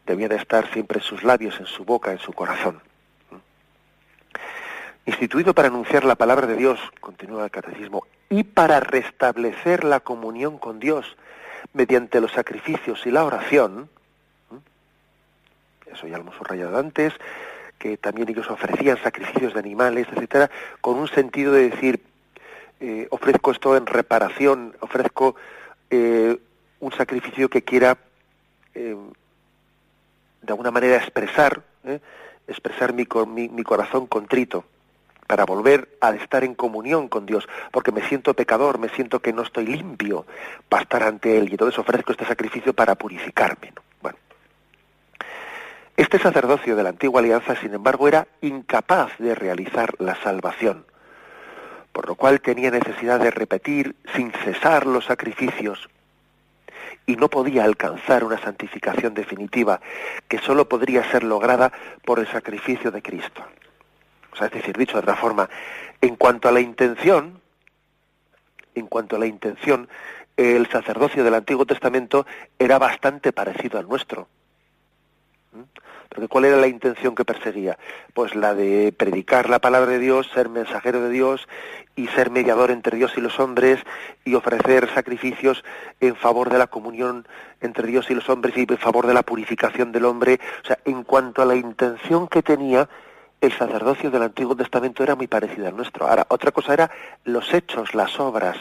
Debía 0.06 0.28
de 0.28 0.36
estar 0.36 0.72
siempre 0.72 1.00
en 1.00 1.04
sus 1.04 1.24
labios, 1.24 1.60
en 1.60 1.66
su 1.66 1.86
boca, 1.86 2.12
en 2.12 2.20
su 2.20 2.34
corazón. 2.34 2.82
Instituido 5.06 5.54
para 5.54 5.68
anunciar 5.68 6.06
la 6.06 6.16
palabra 6.16 6.48
de 6.48 6.56
Dios, 6.56 6.80
continúa 7.00 7.46
el 7.46 7.52
catecismo, 7.52 8.06
y 8.30 8.44
para 8.44 8.80
restablecer 8.80 9.84
la 9.84 10.00
comunión 10.00 10.58
con 10.58 10.80
Dios 10.80 11.18
mediante 11.74 12.22
los 12.22 12.32
sacrificios 12.32 13.06
y 13.06 13.12
la 13.12 13.26
oración, 13.26 13.90
eso 15.92 16.08
ya 16.08 16.18
lo 16.18 16.24
hemos 16.24 16.36
subrayado 16.36 16.78
antes, 16.78 17.14
que 17.78 17.98
también 17.98 18.30
ellos 18.30 18.50
ofrecían 18.50 18.98
sacrificios 19.04 19.54
de 19.54 19.60
animales, 19.60 20.08
etcétera, 20.12 20.50
con 20.82 20.98
un 20.98 21.08
sentido 21.08 21.52
de 21.52 21.70
decir, 21.70 22.02
eh, 22.80 23.08
ofrezco 23.12 23.52
esto 23.52 23.76
en 23.76 23.86
reparación, 23.86 24.76
ofrezco 24.80 25.36
eh, 25.90 26.38
un 26.80 26.92
sacrificio 26.94 27.50
que 27.50 27.64
quiera 27.64 27.98
eh, 28.74 28.96
de 30.44 30.52
alguna 30.52 30.72
manera 30.72 30.98
expresar, 30.98 31.64
expresar 32.48 32.94
mi, 32.94 33.08
mi, 33.28 33.50
mi 33.50 33.64
corazón 33.64 34.08
contrito 34.08 34.66
para 35.26 35.46
volver 35.46 35.98
a 36.02 36.12
estar 36.12 36.44
en 36.44 36.54
comunión 36.54 37.08
con 37.08 37.26
Dios, 37.26 37.48
porque 37.72 37.92
me 37.92 38.08
siento 38.08 38.34
pecador, 38.34 38.78
me 38.78 38.90
siento 38.90 39.20
que 39.20 39.34
no 39.34 39.42
estoy 39.42 39.66
limpio 39.66 40.26
para 40.70 40.84
estar 40.84 41.04
ante 41.04 41.38
Él, 41.38 41.48
y 41.48 41.52
entonces 41.52 41.80
ofrezco 41.80 42.12
este 42.12 42.26
sacrificio 42.26 42.74
para 42.74 42.96
purificarme. 42.96 43.74
Bueno, 44.02 44.18
este 45.96 46.20
sacerdocio 46.20 46.76
de 46.76 46.84
la 46.84 46.90
antigua 46.90 47.22
alianza, 47.22 47.56
sin 47.56 47.74
embargo, 47.74 48.08
era 48.08 48.28
incapaz 48.42 49.18
de 49.18 49.34
realizar 49.34 49.96
la 50.00 50.16
salvación, 50.22 50.86
por 51.94 52.08
lo 52.08 52.16
cual 52.16 52.42
tenía 52.42 52.70
necesidad 52.70 53.20
de 53.20 53.32
repetir 53.32 53.96
sin 54.14 54.32
cesar 54.32 54.86
los 54.86 55.06
sacrificios 55.06 55.90
y 57.06 57.16
no 57.16 57.30
podía 57.30 57.64
alcanzar 57.64 58.24
una 58.24 58.40
santificación 58.40 59.14
definitiva 59.14 59.82
que 60.28 60.40
sólo 60.40 60.68
podría 60.70 61.10
ser 61.12 61.24
lograda 61.24 61.72
por 62.06 62.20
el 62.20 62.28
sacrificio 62.28 62.92
de 62.92 63.02
Cristo. 63.02 63.44
O 64.32 64.36
sea, 64.36 64.48
es 64.48 64.54
decir, 64.54 64.76
dicho 64.78 64.94
de 64.94 65.00
otra 65.00 65.16
forma, 65.16 65.50
en 66.02 66.16
cuanto 66.16 66.48
a 66.48 66.52
la 66.52 66.60
intención, 66.60 67.42
en 68.76 68.88
cuanto 68.88 69.16
a 69.16 69.20
la 69.20 69.28
intención, 69.28 69.88
el 70.38 70.68
sacerdocio 70.68 71.24
del 71.24 71.36
Antiguo 71.36 71.66
Testamento 71.66 72.26
era 72.58 72.80
bastante 72.80 73.32
parecido 73.32 73.80
al 73.80 73.88
nuestro. 73.88 74.28
Porque 76.10 76.28
¿cuál 76.28 76.46
era 76.46 76.58
la 76.58 76.68
intención 76.68 77.16
que 77.16 77.26
perseguía? 77.26 77.78
Pues 78.14 78.36
la 78.36 78.54
de 78.54 78.94
predicar 78.96 79.50
la 79.50 79.60
palabra 79.60 79.92
de 79.92 80.00
Dios, 80.00 80.30
ser 80.34 80.50
mensajero 80.50 81.02
de 81.02 81.10
Dios 81.10 81.48
y 81.96 82.08
ser 82.08 82.32
mediador 82.32 82.72
entre 82.72 82.98
Dios 82.98 83.14
y 83.18 83.22
los 83.22 83.40
hombres 83.40 83.80
y 84.26 84.34
ofrecer 84.34 84.90
sacrificios 84.94 85.64
en 86.00 86.16
favor 86.16 86.50
de 86.50 86.58
la 86.58 86.68
comunión 86.68 87.28
entre 87.62 87.88
Dios 87.88 88.10
y 88.10 88.16
los 88.16 88.30
hombres 88.30 88.58
y 88.58 88.62
en 88.62 88.78
favor 88.78 89.06
de 89.08 89.14
la 89.14 89.24
purificación 89.24 89.92
del 89.92 90.06
hombre. 90.06 90.40
O 90.64 90.68
sea, 90.68 90.80
en 90.86 91.04
cuanto 91.04 91.42
a 91.42 91.46
la 91.46 91.56
intención 91.56 92.28
que 92.28 92.42
tenía, 92.42 92.90
el 93.42 93.52
sacerdocio 93.52 94.10
del 94.10 94.24
Antiguo 94.24 94.56
Testamento 94.56 95.04
era 95.04 95.16
muy 95.16 95.28
parecido 95.28 95.68
al 95.68 95.76
nuestro. 95.76 96.08
Ahora, 96.08 96.26
otra 96.30 96.52
cosa 96.52 96.74
era 96.74 96.92
los 97.26 97.54
hechos, 97.54 97.94
las 97.94 98.20
obras, 98.20 98.58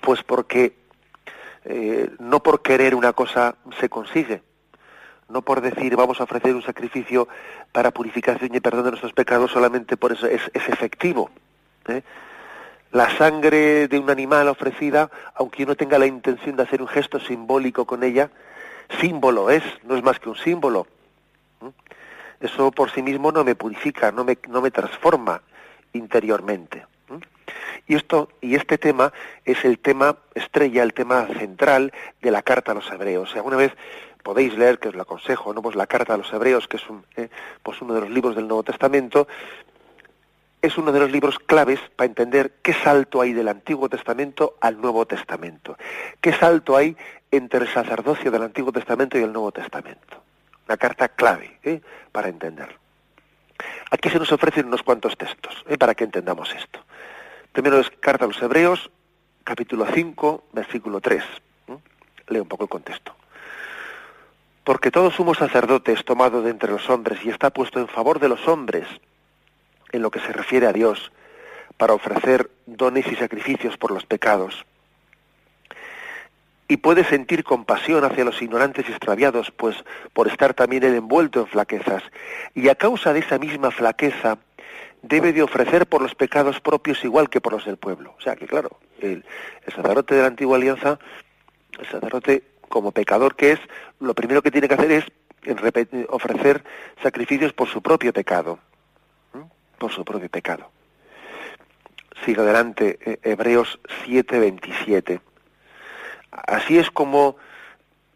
pues 0.00 0.22
porque 0.22 0.74
eh, 1.64 2.10
no 2.18 2.42
por 2.42 2.62
querer 2.62 2.94
una 2.94 3.12
cosa 3.12 3.56
se 3.78 3.88
consigue 3.88 4.42
no 5.32 5.42
por 5.42 5.60
decir 5.60 5.96
vamos 5.96 6.20
a 6.20 6.24
ofrecer 6.24 6.54
un 6.54 6.62
sacrificio 6.62 7.26
para 7.72 7.90
purificación 7.90 8.54
y 8.54 8.60
perdón 8.60 8.84
de 8.84 8.90
nuestros 8.90 9.14
pecados, 9.14 9.50
solamente 9.50 9.96
por 9.96 10.12
eso 10.12 10.26
es, 10.26 10.42
efectivo. 10.54 11.30
¿eh? 11.88 12.02
La 12.92 13.08
sangre 13.16 13.88
de 13.88 13.98
un 13.98 14.10
animal 14.10 14.48
ofrecida, 14.48 15.10
aunque 15.34 15.64
uno 15.64 15.74
tenga 15.74 15.98
la 15.98 16.06
intención 16.06 16.56
de 16.56 16.62
hacer 16.62 16.82
un 16.82 16.88
gesto 16.88 17.18
simbólico 17.18 17.86
con 17.86 18.04
ella, 18.04 18.30
símbolo 19.00 19.48
es, 19.48 19.62
no 19.84 19.96
es 19.96 20.02
más 20.02 20.20
que 20.20 20.28
un 20.28 20.36
símbolo. 20.36 20.86
¿eh? 21.62 21.70
Eso 22.40 22.70
por 22.70 22.90
sí 22.90 23.00
mismo 23.00 23.32
no 23.32 23.44
me 23.44 23.54
purifica, 23.54 24.12
no 24.12 24.24
me, 24.24 24.36
no 24.48 24.60
me 24.60 24.70
transforma 24.70 25.40
interiormente. 25.94 26.86
¿eh? 27.08 27.20
Y 27.86 27.94
esto 27.94 28.28
y 28.42 28.56
este 28.56 28.76
tema 28.76 29.10
es 29.46 29.64
el 29.64 29.78
tema 29.78 30.18
estrella, 30.34 30.82
el 30.82 30.92
tema 30.92 31.26
central 31.38 31.92
de 32.20 32.30
la 32.30 32.42
carta 32.42 32.72
a 32.72 32.74
los 32.74 32.90
hebreos. 32.90 33.34
Alguna 33.34 33.56
vez 33.56 33.72
podéis 34.22 34.56
leer, 34.56 34.78
que 34.78 34.88
os 34.88 34.94
lo 34.94 35.02
aconsejo, 35.02 35.54
¿no? 35.54 35.62
pues 35.62 35.76
la 35.76 35.86
carta 35.86 36.12
a 36.12 36.18
los 36.18 36.32
hebreos, 36.32 36.68
que 36.68 36.76
es 36.76 36.88
un, 36.90 37.04
eh, 37.16 37.28
pues 37.62 37.80
uno 37.80 37.94
de 37.94 38.02
los 38.02 38.10
libros 38.10 38.36
del 38.36 38.46
Nuevo 38.46 38.62
Testamento, 38.62 39.26
es 40.62 40.78
uno 40.78 40.92
de 40.92 41.00
los 41.00 41.10
libros 41.10 41.40
claves 41.40 41.80
para 41.96 42.06
entender 42.06 42.54
qué 42.62 42.72
salto 42.72 43.20
hay 43.20 43.32
del 43.32 43.48
Antiguo 43.48 43.88
Testamento 43.88 44.54
al 44.60 44.80
Nuevo 44.80 45.04
Testamento, 45.06 45.76
qué 46.20 46.32
salto 46.32 46.76
hay 46.76 46.96
entre 47.32 47.60
el 47.60 47.68
sacerdocio 47.68 48.30
del 48.30 48.44
Antiguo 48.44 48.70
Testamento 48.70 49.18
y 49.18 49.22
el 49.22 49.32
Nuevo 49.32 49.50
Testamento. 49.50 50.22
Una 50.68 50.76
carta 50.76 51.08
clave 51.08 51.58
¿eh? 51.64 51.80
para 52.12 52.28
entender. 52.28 52.78
Aquí 53.90 54.08
se 54.08 54.20
nos 54.20 54.30
ofrecen 54.30 54.66
unos 54.66 54.84
cuantos 54.84 55.16
textos 55.18 55.64
¿eh? 55.68 55.76
para 55.76 55.96
que 55.96 56.04
entendamos 56.04 56.54
esto. 56.54 56.78
Primero 57.50 57.80
es 57.80 57.90
Carta 57.90 58.24
a 58.24 58.28
los 58.28 58.40
Hebreos, 58.40 58.90
capítulo 59.42 59.84
5, 59.92 60.44
versículo 60.52 61.00
3. 61.00 61.24
Leo 62.28 62.42
un 62.42 62.48
poco 62.48 62.64
el 62.64 62.70
contexto. 62.70 63.14
Porque 64.62 64.92
todo 64.92 65.10
sumo 65.10 65.34
sacerdote 65.34 65.92
es 65.92 66.04
tomado 66.04 66.40
de 66.40 66.50
entre 66.50 66.70
los 66.70 66.88
hombres 66.88 67.18
y 67.24 67.30
está 67.30 67.50
puesto 67.50 67.80
en 67.80 67.88
favor 67.88 68.20
de 68.20 68.28
los 68.28 68.46
hombres 68.46 68.86
en 69.92 70.02
lo 70.02 70.10
que 70.10 70.20
se 70.20 70.32
refiere 70.32 70.66
a 70.66 70.72
Dios, 70.72 71.12
para 71.76 71.94
ofrecer 71.94 72.50
dones 72.66 73.06
y 73.06 73.16
sacrificios 73.16 73.76
por 73.76 73.90
los 73.90 74.06
pecados. 74.06 74.64
y 76.68 76.78
puede 76.78 77.04
sentir 77.04 77.44
compasión 77.44 78.02
hacia 78.02 78.24
los 78.24 78.40
ignorantes 78.40 78.88
y 78.88 78.92
extraviados, 78.92 79.50
pues 79.50 79.76
por 80.14 80.26
estar 80.26 80.54
también 80.54 80.82
él 80.84 80.94
envuelto 80.94 81.40
en 81.40 81.46
flaquezas. 81.46 82.02
Y 82.54 82.70
a 82.70 82.74
causa 82.74 83.12
de 83.12 83.18
esa 83.18 83.38
misma 83.38 83.70
flaqueza, 83.70 84.38
debe 85.02 85.32
de 85.32 85.42
ofrecer 85.42 85.86
por 85.86 86.00
los 86.00 86.14
pecados 86.14 86.60
propios 86.60 87.04
igual 87.04 87.28
que 87.28 87.40
por 87.40 87.52
los 87.52 87.64
del 87.64 87.76
pueblo. 87.76 88.14
O 88.16 88.20
sea 88.22 88.36
que, 88.36 88.46
claro, 88.46 88.70
el, 89.00 89.24
sacerdote 89.66 90.14
de 90.14 90.22
la 90.22 90.28
antigua 90.28 90.56
alianza, 90.56 90.98
el 91.78 91.86
sacerdote 91.86 92.42
como 92.68 92.92
pecador 92.92 93.34
que 93.34 93.52
es, 93.52 93.60
lo 94.00 94.14
primero 94.14 94.40
que 94.40 94.50
tiene 94.50 94.68
que 94.68 94.74
hacer 94.74 94.92
es 94.92 95.04
ofrecer 96.08 96.64
sacrificios 97.02 97.52
por 97.52 97.68
su 97.68 97.82
propio 97.82 98.12
pecado. 98.12 98.60
Por 99.82 99.90
su 99.90 100.04
propio 100.04 100.28
pecado. 100.28 100.70
Sigue 102.24 102.40
adelante, 102.40 103.00
eh, 103.04 103.18
Hebreos 103.24 103.80
7:27. 104.04 105.20
Así 106.30 106.78
es 106.78 106.88
como 106.92 107.36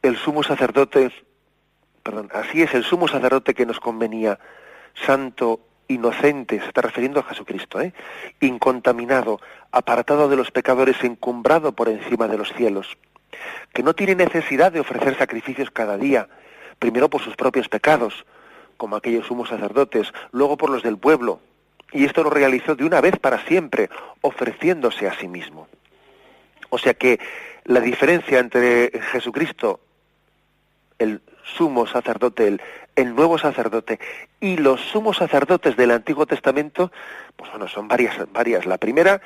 el 0.01 0.17
sumo 0.17 0.45
sacerdote, 0.45 1.11
perdón, 2.05 2.31
así 2.33 2.63
es 2.63 2.73
el 2.73 2.85
sumo 2.85 3.09
sacerdote 3.09 3.53
que 3.53 3.67
nos 3.67 3.81
convenía, 3.81 4.39
santo, 4.95 5.59
inocente, 5.89 6.61
se 6.61 6.67
está 6.67 6.83
refiriendo 6.83 7.19
a 7.19 7.25
Jesucristo, 7.25 7.81
¿eh? 7.81 7.93
incontaminado, 8.39 9.41
apartado 9.73 10.29
de 10.29 10.37
los 10.37 10.53
pecadores, 10.53 11.03
encumbrado 11.03 11.73
por 11.73 11.89
encima 11.89 12.29
de 12.29 12.39
los 12.39 12.53
cielos, 12.53 12.97
que 13.73 13.83
no 13.83 13.93
tiene 13.93 14.15
necesidad 14.15 14.71
de 14.71 14.79
ofrecer 14.79 15.19
sacrificios 15.19 15.73
cada 15.73 15.99
día, 15.99 16.29
primero 16.79 17.11
por 17.11 17.23
sus 17.23 17.35
propios 17.35 17.69
pecados, 17.69 18.25
como 18.77 18.95
aquellos 18.95 19.27
sumos 19.27 19.49
sacerdotes, 19.49 20.13
luego 20.31 20.57
por 20.57 20.71
los 20.71 20.85
del 20.85 20.97
pueblo, 20.97 21.41
y 21.93 22.05
esto 22.05 22.23
lo 22.23 22.31
realizó 22.31 22.75
de 22.75 22.85
una 22.85 23.01
vez 23.01 23.19
para 23.19 23.45
siempre, 23.47 23.89
ofreciéndose 24.21 25.09
a 25.09 25.15
sí 25.19 25.29
mismo. 25.29 25.69
O 26.71 26.79
sea 26.79 26.95
que 26.95 27.21
la 27.65 27.81
diferencia 27.81 28.39
entre 28.39 28.91
Jesucristo, 29.13 29.81
el 30.99 31.21
sumo 31.43 31.87
sacerdote, 31.87 32.59
el, 32.97 33.15
nuevo 33.15 33.39
sacerdote, 33.39 34.01
y 34.41 34.57
los 34.57 34.81
sumos 34.81 35.19
sacerdotes 35.19 35.77
del 35.77 35.91
Antiguo 35.93 36.27
Testamento, 36.27 36.91
pues 37.37 37.51
bueno, 37.51 37.69
son 37.69 37.89
varias, 37.89 38.17
varias. 38.33 38.67
La 38.67 38.79
primera, 38.79 39.21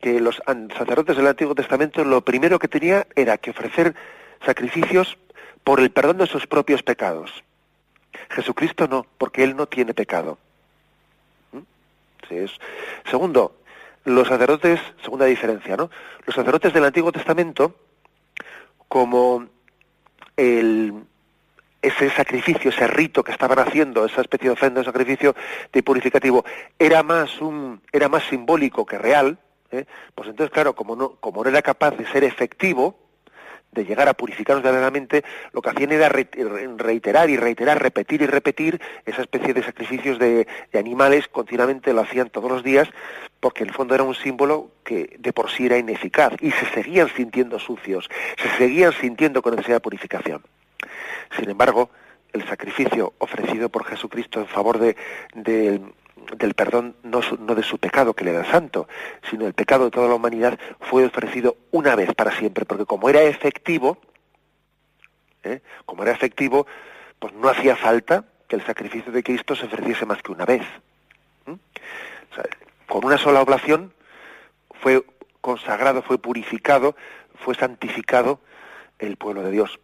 que 0.00 0.20
los 0.20 0.40
sacerdotes 0.76 1.16
del 1.16 1.26
Antiguo 1.26 1.54
Testamento 1.54 2.04
lo 2.04 2.24
primero 2.24 2.58
que 2.58 2.68
tenía 2.68 3.06
era 3.16 3.38
que 3.38 3.50
ofrecer 3.50 3.94
sacrificios 4.44 5.18
por 5.64 5.80
el 5.80 5.90
perdón 5.90 6.18
de 6.18 6.26
sus 6.26 6.46
propios 6.46 6.82
pecados. 6.82 7.42
Jesucristo 8.30 8.86
no, 8.88 9.06
porque 9.18 9.42
él 9.44 9.56
no 9.56 9.66
tiene 9.66 9.94
pecado. 9.94 10.38
Es. 12.30 12.52
Segundo, 13.10 13.56
los 14.04 14.28
sacerdotes, 14.28 14.80
segunda 15.02 15.26
diferencia, 15.26 15.76
¿no? 15.76 15.90
Los 16.26 16.34
sacerdotes 16.34 16.72
del 16.72 16.84
Antiguo 16.84 17.12
Testamento, 17.12 17.74
como 18.88 19.46
el, 20.36 20.94
ese 21.82 22.10
sacrificio, 22.10 22.70
ese 22.70 22.86
rito 22.86 23.22
que 23.22 23.32
estaban 23.32 23.58
haciendo, 23.58 24.04
esa 24.04 24.20
especie 24.20 24.48
de 24.48 24.54
ofrenda, 24.54 24.80
de 24.80 24.86
sacrificio 24.86 25.34
de 25.72 25.82
purificativo, 25.82 26.44
era 26.78 27.02
más 27.02 27.40
un, 27.40 27.80
era 27.92 28.08
más 28.08 28.24
simbólico 28.24 28.84
que 28.84 28.98
real, 28.98 29.38
¿eh? 29.70 29.84
pues 30.14 30.28
entonces 30.28 30.52
claro, 30.52 30.74
como 30.74 30.96
no, 30.96 31.16
como 31.16 31.42
no 31.42 31.50
era 31.50 31.62
capaz 31.62 31.92
de 31.92 32.06
ser 32.06 32.24
efectivo, 32.24 33.07
de 33.72 33.84
llegar 33.84 34.08
a 34.08 34.14
purificarnos 34.14 34.62
verdaderamente, 34.62 35.24
lo 35.52 35.62
que 35.62 35.70
hacían 35.70 35.92
era 35.92 36.08
reiterar 36.08 37.30
y 37.30 37.36
reiterar, 37.36 37.82
repetir 37.82 38.22
y 38.22 38.26
repetir 38.26 38.80
esa 39.04 39.22
especie 39.22 39.54
de 39.54 39.62
sacrificios 39.62 40.18
de, 40.18 40.46
animales, 40.74 41.28
continuamente 41.28 41.92
lo 41.92 42.00
hacían 42.00 42.30
todos 42.30 42.50
los 42.50 42.62
días, 42.62 42.88
porque 43.40 43.62
en 43.62 43.68
el 43.68 43.74
fondo 43.74 43.94
era 43.94 44.04
un 44.04 44.14
símbolo 44.14 44.70
que 44.84 45.16
de 45.18 45.32
por 45.32 45.50
sí 45.50 45.66
era 45.66 45.78
ineficaz 45.78 46.32
y 46.40 46.50
se 46.50 46.66
seguían 46.66 47.08
sintiendo 47.14 47.58
sucios, 47.58 48.08
se 48.36 48.48
seguían 48.56 48.92
sintiendo 48.92 49.42
con 49.42 49.54
necesidad 49.54 49.76
de 49.76 49.80
purificación. 49.80 50.42
Sin 51.36 51.50
embargo, 51.50 51.90
el 52.32 52.46
sacrificio 52.48 53.14
ofrecido 53.18 53.68
por 53.68 53.84
Jesucristo 53.84 54.40
en 54.40 54.46
favor 54.46 54.78
de, 54.78 54.96
del 56.36 56.54
perdón 56.54 56.96
no, 57.02 57.20
de 57.20 57.62
su 57.62 57.78
pecado 57.78 58.14
que 58.14 58.24
le 58.24 58.32
da 58.32 58.44
santo, 58.44 58.88
sino 59.30 59.46
el 59.46 59.54
pecado 59.54 59.84
de 59.84 59.90
toda 59.90 60.08
la 60.08 60.14
humanidad 60.14 60.58
fue 60.80 61.04
ofrecido 61.04 61.56
una 61.70 61.96
vez 61.96 62.14
para 62.14 62.32
siempre, 62.32 62.64
porque 62.64 62.84
como 62.84 63.08
era 63.08 63.22
efectivo, 63.22 63.98
¿eh? 65.42 65.60
como 65.86 66.02
era 66.02 66.12
efectivo, 66.12 66.66
pues 67.18 67.32
no 67.34 67.48
hacía 67.48 67.76
falta 67.76 68.24
que 68.46 68.56
el 68.56 68.64
sacrificio 68.64 69.12
de 69.12 69.22
Cristo 69.22 69.54
se 69.54 69.66
ofreciese 69.66 70.06
más 70.06 70.22
que 70.22 70.32
una 70.32 70.44
vez. 70.44 70.62
con 72.86 73.04
una 73.04 73.18
sola 73.18 73.42
oblación 73.42 73.92
fue 74.80 75.04
consagrado, 75.40 76.02
fue 76.02 76.18
purificado, 76.18 76.96
fue 77.36 77.54
santificado 77.54 78.40
el 78.98 79.16
pueblo 79.16 79.42
de 79.42 79.50
Dios. 79.50 79.78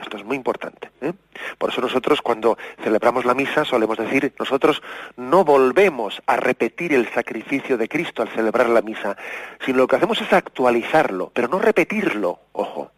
Esto 0.00 0.16
es 0.16 0.24
muy 0.24 0.36
importante. 0.36 0.90
¿eh? 1.00 1.12
Por 1.58 1.70
eso 1.70 1.80
nosotros 1.80 2.22
cuando 2.22 2.56
celebramos 2.82 3.24
la 3.24 3.34
misa 3.34 3.64
solemos 3.64 3.98
decir, 3.98 4.32
nosotros 4.38 4.82
no 5.16 5.44
volvemos 5.44 6.22
a 6.26 6.36
repetir 6.36 6.92
el 6.92 7.08
sacrificio 7.12 7.76
de 7.76 7.88
Cristo 7.88 8.22
al 8.22 8.28
celebrar 8.28 8.68
la 8.68 8.82
misa, 8.82 9.16
sino 9.64 9.78
lo 9.78 9.88
que 9.88 9.96
hacemos 9.96 10.20
es 10.20 10.32
actualizarlo, 10.32 11.30
pero 11.34 11.48
no 11.48 11.58
repetirlo, 11.58 12.40
ojo. 12.52 12.92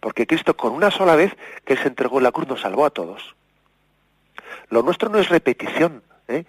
Porque 0.00 0.26
Cristo 0.26 0.56
con 0.56 0.72
una 0.72 0.90
sola 0.90 1.14
vez 1.14 1.34
que 1.64 1.76
se 1.76 1.88
entregó 1.88 2.18
en 2.18 2.24
la 2.24 2.32
cruz 2.32 2.48
nos 2.48 2.60
salvó 2.60 2.84
a 2.84 2.90
todos. 2.90 3.34
Lo 4.70 4.82
nuestro 4.82 5.08
no 5.08 5.18
es 5.18 5.28
repetición, 5.28 6.02
¿eh? 6.28 6.44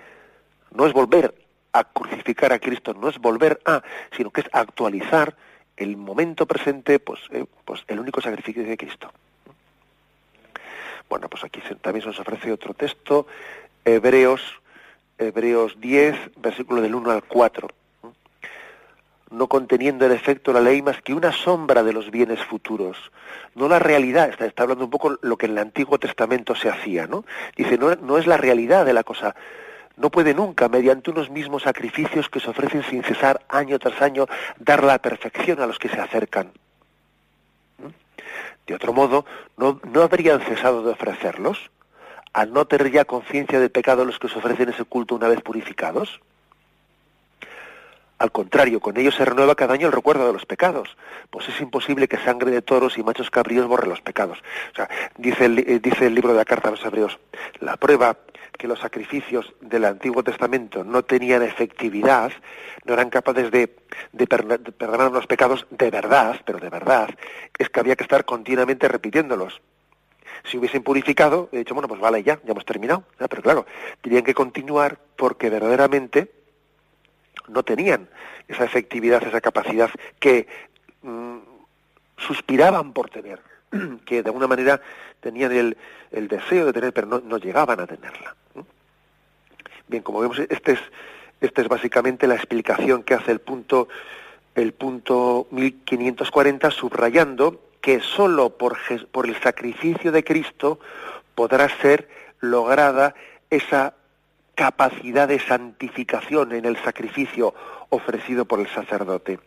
no 0.71 0.87
es 0.87 0.93
volver 0.93 1.35
a 1.73 1.83
crucificar 1.83 2.53
a 2.53 2.59
Cristo, 2.59 2.93
no 2.93 3.09
es 3.09 3.19
volver 3.19 3.59
a, 3.65 3.83
sino 4.15 4.31
que 4.31 4.41
es 4.41 4.47
actualizar 4.51 5.35
el 5.77 5.97
momento 5.97 6.45
presente, 6.45 6.99
pues, 6.99 7.19
¿eh? 7.31 7.45
pues 7.65 7.83
el 7.87 7.99
único 7.99 8.21
sacrificio 8.21 8.63
de 8.63 8.77
Cristo. 8.77 9.11
Bueno, 11.15 11.29
pues 11.29 11.45
aquí 11.45 11.61
también 11.81 12.01
se 12.01 12.09
nos 12.09 12.19
ofrece 12.19 12.51
otro 12.51 12.73
texto, 12.73 13.25
Hebreos, 13.85 14.41
Hebreos 15.17 15.79
10, 15.79 16.13
versículo 16.35 16.81
del 16.81 16.93
1 16.93 17.09
al 17.09 17.23
4. 17.23 17.69
No 19.31 19.47
conteniendo 19.47 20.05
en 20.05 20.11
efecto 20.11 20.51
la 20.51 20.59
ley 20.59 20.81
más 20.81 21.01
que 21.01 21.13
una 21.13 21.31
sombra 21.31 21.83
de 21.83 21.93
los 21.93 22.11
bienes 22.11 22.43
futuros, 22.43 22.97
no 23.53 23.69
la 23.69 23.79
realidad, 23.79 24.27
está, 24.27 24.45
está 24.45 24.63
hablando 24.63 24.83
un 24.83 24.91
poco 24.91 25.17
lo 25.21 25.37
que 25.37 25.45
en 25.45 25.53
el 25.53 25.59
Antiguo 25.59 25.97
Testamento 25.97 26.53
se 26.53 26.67
hacía, 26.67 27.07
¿no? 27.07 27.23
Dice, 27.55 27.77
no, 27.77 27.95
no 27.95 28.17
es 28.17 28.27
la 28.27 28.35
realidad 28.35 28.85
de 28.85 28.91
la 28.91 29.05
cosa, 29.05 29.37
no 29.95 30.09
puede 30.09 30.33
nunca, 30.33 30.67
mediante 30.67 31.11
unos 31.11 31.29
mismos 31.29 31.63
sacrificios 31.63 32.27
que 32.27 32.41
se 32.41 32.49
ofrecen 32.49 32.83
sin 32.83 33.03
cesar 33.03 33.39
año 33.47 33.79
tras 33.79 34.01
año, 34.01 34.27
dar 34.59 34.83
la 34.83 34.99
perfección 34.99 35.61
a 35.61 35.65
los 35.65 35.79
que 35.79 35.87
se 35.87 36.01
acercan. 36.01 36.51
De 38.67 38.73
otro 38.73 38.93
modo, 38.93 39.25
¿no, 39.57 39.79
¿no 39.83 40.01
habrían 40.01 40.41
cesado 40.41 40.83
de 40.83 40.91
ofrecerlos? 40.91 41.71
¿Al 42.33 42.51
no 42.51 42.65
tener 42.65 42.91
ya 42.91 43.05
conciencia 43.05 43.59
del 43.59 43.71
pecado 43.71 44.05
los 44.05 44.19
que 44.19 44.27
se 44.27 44.37
ofrecen 44.37 44.69
ese 44.69 44.83
culto 44.83 45.15
una 45.15 45.27
vez 45.27 45.41
purificados? 45.41 46.19
Al 48.17 48.31
contrario, 48.31 48.79
con 48.79 48.97
ellos 48.97 49.15
se 49.15 49.25
renueva 49.25 49.55
cada 49.55 49.73
año 49.73 49.87
el 49.87 49.93
recuerdo 49.93 50.25
de 50.25 50.31
los 50.31 50.45
pecados, 50.45 50.95
pues 51.29 51.49
es 51.49 51.59
imposible 51.59 52.07
que 52.07 52.17
sangre 52.17 52.49
de 52.49 52.61
toros 52.61 52.97
y 52.97 53.03
machos 53.03 53.29
cabríos 53.29 53.67
borre 53.67 53.87
los 53.87 53.99
pecados. 54.01 54.39
O 54.71 54.75
sea, 54.75 54.89
dice 55.17 55.45
el, 55.45 55.59
eh, 55.59 55.79
dice 55.81 56.07
el 56.07 56.15
libro 56.15 56.31
de 56.31 56.37
la 56.37 56.45
carta 56.45 56.69
a 56.69 56.71
los 56.71 56.85
hebreos, 56.85 57.19
la 57.59 57.75
prueba 57.75 58.17
que 58.57 58.69
los 58.69 58.79
sacrificios 58.79 59.53
del 59.59 59.83
Antiguo 59.83 60.23
Testamento 60.23 60.85
no 60.85 61.03
tenían 61.03 61.43
efectividad, 61.43 62.31
no 62.85 62.93
eran 62.93 63.09
capaces 63.09 63.51
de, 63.51 63.67
perdonar 64.27 65.11
los 65.11 65.27
pecados 65.27 65.67
de 65.69 65.91
verdad, 65.91 66.39
pero 66.45 66.59
de 66.59 66.69
verdad, 66.69 67.09
es 67.57 67.69
que 67.69 67.79
había 67.81 67.97
que 67.97 68.03
estar 68.03 68.23
continuamente 68.23 68.87
repitiéndolos 68.87 69.61
si 70.43 70.57
hubiesen 70.57 70.83
purificado, 70.83 71.49
he 71.51 71.59
dicho, 71.59 71.73
bueno, 71.73 71.87
pues 71.87 71.99
vale, 71.99 72.21
ya, 72.21 72.39
ya 72.43 72.51
hemos 72.51 72.65
terminado. 72.65 73.03
pero 73.17 73.41
claro, 73.41 73.65
tenían 74.01 74.23
que 74.23 74.35
continuar 74.35 74.99
porque 75.15 75.49
verdaderamente 75.49 76.29
no 77.47 77.63
tenían 77.63 78.09
esa 78.47 78.63
efectividad, 78.63 79.23
esa 79.23 79.41
capacidad 79.41 79.89
que 80.19 80.47
mm, 81.01 81.37
suspiraban 82.17 82.93
por 82.93 83.09
tener, 83.09 83.39
que 84.05 84.23
de 84.23 84.29
alguna 84.29 84.47
manera 84.47 84.81
tenían 85.19 85.51
el, 85.51 85.77
el 86.11 86.27
deseo 86.27 86.65
de 86.65 86.73
tener, 86.73 86.93
pero 86.93 87.07
no, 87.07 87.19
no 87.19 87.37
llegaban 87.37 87.79
a 87.79 87.87
tenerla. 87.87 88.35
Bien, 89.87 90.01
como 90.01 90.19
vemos, 90.19 90.39
este 90.39 90.73
es, 90.73 90.79
este 91.41 91.61
es 91.61 91.67
básicamente 91.67 92.27
la 92.27 92.35
explicación 92.35 93.03
que 93.03 93.13
hace 93.13 93.31
el 93.31 93.39
punto, 93.39 93.87
el 94.55 94.73
punto 94.73 95.47
1540, 95.51 96.71
subrayando 96.71 97.61
que 97.81 97.99
sólo 97.99 98.49
por, 98.57 98.77
por 99.11 99.27
el 99.27 99.39
sacrificio 99.41 100.11
de 100.11 100.23
Cristo 100.23 100.79
podrá 101.35 101.69
ser 101.81 102.09
lograda 102.39 103.13
esa 103.49 103.93
capacidad 104.55 105.27
de 105.27 105.39
santificación 105.39 106.53
en 106.53 106.65
el 106.65 106.77
sacrificio 106.77 107.53
ofrecido 107.89 108.45
por 108.45 108.59
el 108.59 108.67
sacerdote. 108.67 109.39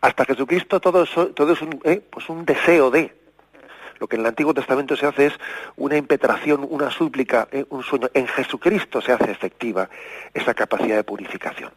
Hasta 0.00 0.24
Jesucristo 0.24 0.80
todo, 0.80 1.04
todo 1.04 1.52
es 1.52 1.60
un, 1.60 1.80
eh, 1.84 2.00
pues 2.10 2.28
un 2.28 2.44
deseo 2.44 2.90
de. 2.90 3.14
Lo 3.98 4.06
que 4.06 4.16
en 4.16 4.20
el 4.20 4.26
Antiguo 4.26 4.52
Testamento 4.52 4.94
se 4.94 5.06
hace 5.06 5.26
es 5.26 5.34
una 5.76 5.96
impetración, 5.96 6.66
una 6.68 6.90
súplica, 6.90 7.48
eh, 7.50 7.64
un 7.70 7.82
sueño. 7.82 8.08
En 8.12 8.26
Jesucristo 8.28 9.00
se 9.00 9.12
hace 9.12 9.30
efectiva 9.30 9.88
esa 10.34 10.54
capacidad 10.54 10.96
de 10.96 11.04
purificación. 11.04 11.70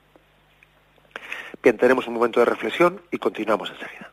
Bien, 1.64 1.78
tenemos 1.78 2.08
un 2.08 2.14
momento 2.14 2.40
de 2.40 2.46
reflexión 2.46 3.02
y 3.12 3.18
continuamos 3.18 3.70
enseguida. 3.70 4.12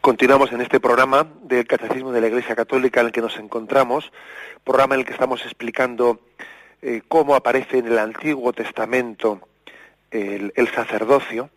Continuamos 0.00 0.50
en 0.52 0.62
este 0.62 0.80
programa 0.80 1.26
del 1.42 1.66
Catecismo 1.66 2.10
de 2.10 2.22
la 2.22 2.28
Iglesia 2.28 2.56
Católica 2.56 3.00
en 3.00 3.08
el 3.08 3.12
que 3.12 3.20
nos 3.20 3.36
encontramos, 3.36 4.10
programa 4.64 4.94
en 4.94 5.00
el 5.00 5.06
que 5.06 5.12
estamos 5.12 5.44
explicando 5.44 6.20
eh, 6.80 7.02
cómo 7.06 7.34
aparece 7.34 7.76
en 7.76 7.86
el 7.86 7.98
Antiguo 7.98 8.54
Testamento 8.54 9.46
el, 10.10 10.68
sacerdocio, 10.74 11.50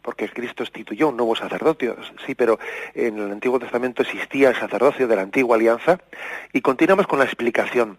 porque 0.00 0.30
Cristo 0.30 0.62
instituyó 0.62 1.10
un 1.10 1.18
nuevo 1.18 1.36
sacerdocio, 1.36 1.94
sí, 2.24 2.34
pero 2.34 2.58
en 2.94 3.18
el 3.18 3.32
Antiguo 3.32 3.58
Testamento 3.58 4.00
existía 4.00 4.48
el 4.48 4.56
sacerdocio 4.56 5.06
de 5.06 5.16
la 5.16 5.22
antigua 5.22 5.56
alianza, 5.56 6.00
y 6.54 6.62
continuamos 6.62 7.06
con 7.06 7.18
la 7.18 7.26
explicación 7.26 7.98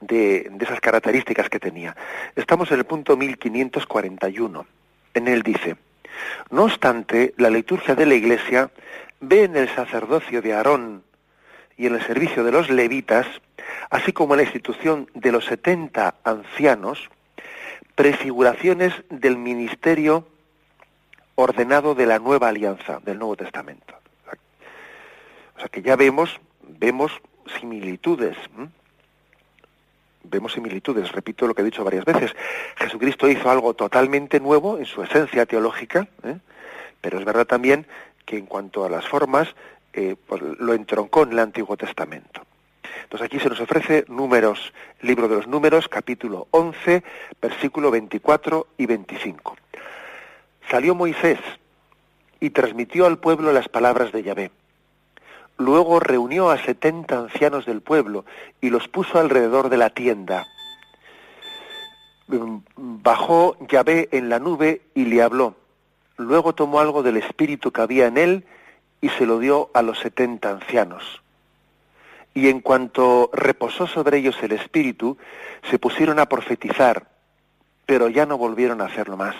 de, 0.00 0.48
de 0.50 0.64
esas 0.64 0.80
características 0.80 1.48
que 1.48 1.60
tenía. 1.60 1.96
Estamos 2.34 2.72
en 2.72 2.78
el 2.78 2.86
punto 2.86 3.16
1541. 3.16 4.66
En 5.14 5.28
él 5.28 5.44
dice, 5.44 5.76
no 6.50 6.64
obstante, 6.64 7.34
la 7.36 7.50
liturgia 7.50 7.94
de 7.94 8.06
la 8.06 8.14
Iglesia 8.14 8.70
ve 9.20 9.44
en 9.44 9.56
el 9.56 9.68
sacerdocio 9.68 10.42
de 10.42 10.54
Aarón 10.54 11.02
y 11.76 11.86
en 11.86 11.94
el 11.94 12.02
servicio 12.02 12.44
de 12.44 12.52
los 12.52 12.70
levitas, 12.70 13.26
así 13.90 14.12
como 14.12 14.34
en 14.34 14.38
la 14.38 14.44
institución 14.44 15.10
de 15.14 15.32
los 15.32 15.44
setenta 15.44 16.14
ancianos, 16.24 17.08
prefiguraciones 17.94 18.92
del 19.10 19.36
ministerio 19.36 20.26
ordenado 21.34 21.94
de 21.94 22.06
la 22.06 22.18
nueva 22.18 22.48
alianza, 22.48 23.00
del 23.04 23.18
Nuevo 23.18 23.36
Testamento. 23.36 23.94
O 25.56 25.60
sea 25.60 25.68
que 25.68 25.82
ya 25.82 25.96
vemos, 25.96 26.40
vemos 26.62 27.12
similitudes 27.58 28.36
vemos 30.28 30.52
similitudes, 30.52 31.12
repito 31.12 31.46
lo 31.46 31.54
que 31.54 31.62
he 31.62 31.64
dicho 31.64 31.84
varias 31.84 32.04
veces. 32.04 32.34
Jesucristo 32.76 33.28
hizo 33.28 33.50
algo 33.50 33.74
totalmente 33.74 34.40
nuevo 34.40 34.78
en 34.78 34.86
su 34.86 35.02
esencia 35.02 35.46
teológica, 35.46 36.08
¿eh? 36.24 36.38
pero 37.00 37.18
es 37.18 37.24
verdad 37.24 37.46
también 37.46 37.86
que 38.24 38.38
en 38.38 38.46
cuanto 38.46 38.84
a 38.84 38.90
las 38.90 39.06
formas, 39.06 39.54
eh, 39.92 40.16
pues 40.26 40.42
lo 40.42 40.74
entroncó 40.74 41.22
en 41.22 41.32
el 41.32 41.38
Antiguo 41.38 41.76
Testamento. 41.76 42.42
Entonces 43.04 43.26
aquí 43.26 43.38
se 43.38 43.48
nos 43.48 43.60
ofrece 43.60 44.04
números, 44.08 44.72
libro 45.00 45.28
de 45.28 45.36
los 45.36 45.46
números, 45.46 45.88
capítulo 45.88 46.48
11, 46.50 47.02
versículo 47.40 47.90
24 47.90 48.66
y 48.78 48.86
25. 48.86 49.56
Salió 50.70 50.94
Moisés 50.94 51.38
y 52.40 52.50
transmitió 52.50 53.06
al 53.06 53.18
pueblo 53.18 53.52
las 53.52 53.68
palabras 53.68 54.12
de 54.12 54.22
Yahvé 54.22 54.50
Luego 55.58 56.00
reunió 56.00 56.50
a 56.50 56.58
setenta 56.58 57.18
ancianos 57.18 57.64
del 57.64 57.80
pueblo 57.80 58.24
y 58.60 58.70
los 58.70 58.88
puso 58.88 59.18
alrededor 59.18 59.70
de 59.70 59.76
la 59.78 59.90
tienda. 59.90 60.46
Mm, 62.28 62.58
bajó 62.76 63.56
Yahvé 63.68 64.08
en 64.12 64.28
la 64.28 64.38
nube 64.38 64.82
y 64.94 65.06
le 65.06 65.22
habló. 65.22 65.54
Luego 66.18 66.54
tomó 66.54 66.80
algo 66.80 67.02
del 67.02 67.16
espíritu 67.16 67.72
que 67.72 67.80
había 67.80 68.06
en 68.06 68.18
él 68.18 68.44
y 69.00 69.08
se 69.10 69.26
lo 69.26 69.38
dio 69.38 69.70
a 69.74 69.82
los 69.82 69.98
setenta 69.98 70.50
ancianos. 70.50 71.22
Y 72.34 72.48
en 72.48 72.60
cuanto 72.60 73.30
reposó 73.32 73.86
sobre 73.86 74.18
ellos 74.18 74.36
el 74.42 74.52
espíritu, 74.52 75.16
se 75.70 75.78
pusieron 75.78 76.18
a 76.18 76.26
profetizar, 76.26 77.06
pero 77.86 78.08
ya 78.08 78.26
no 78.26 78.36
volvieron 78.36 78.82
a 78.82 78.86
hacerlo 78.86 79.16
más. 79.16 79.36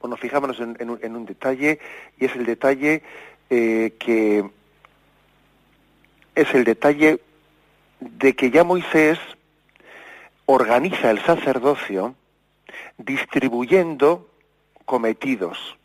Bueno, 0.00 0.16
fijámonos 0.16 0.60
en, 0.60 0.76
en 0.78 1.16
un 1.16 1.26
detalle, 1.26 1.80
y 2.18 2.24
es 2.24 2.36
el 2.36 2.46
detalle 2.46 3.02
eh, 3.50 3.94
que 3.98 4.44
es 6.34 6.54
el 6.54 6.64
detalle 6.64 7.20
de 8.00 8.34
que 8.36 8.50
ya 8.50 8.64
Moisés 8.64 9.18
organiza 10.46 11.10
el 11.10 11.20
sacerdocio 11.20 12.14
distribuyendo 12.98 14.28
cometidos. 14.84 15.76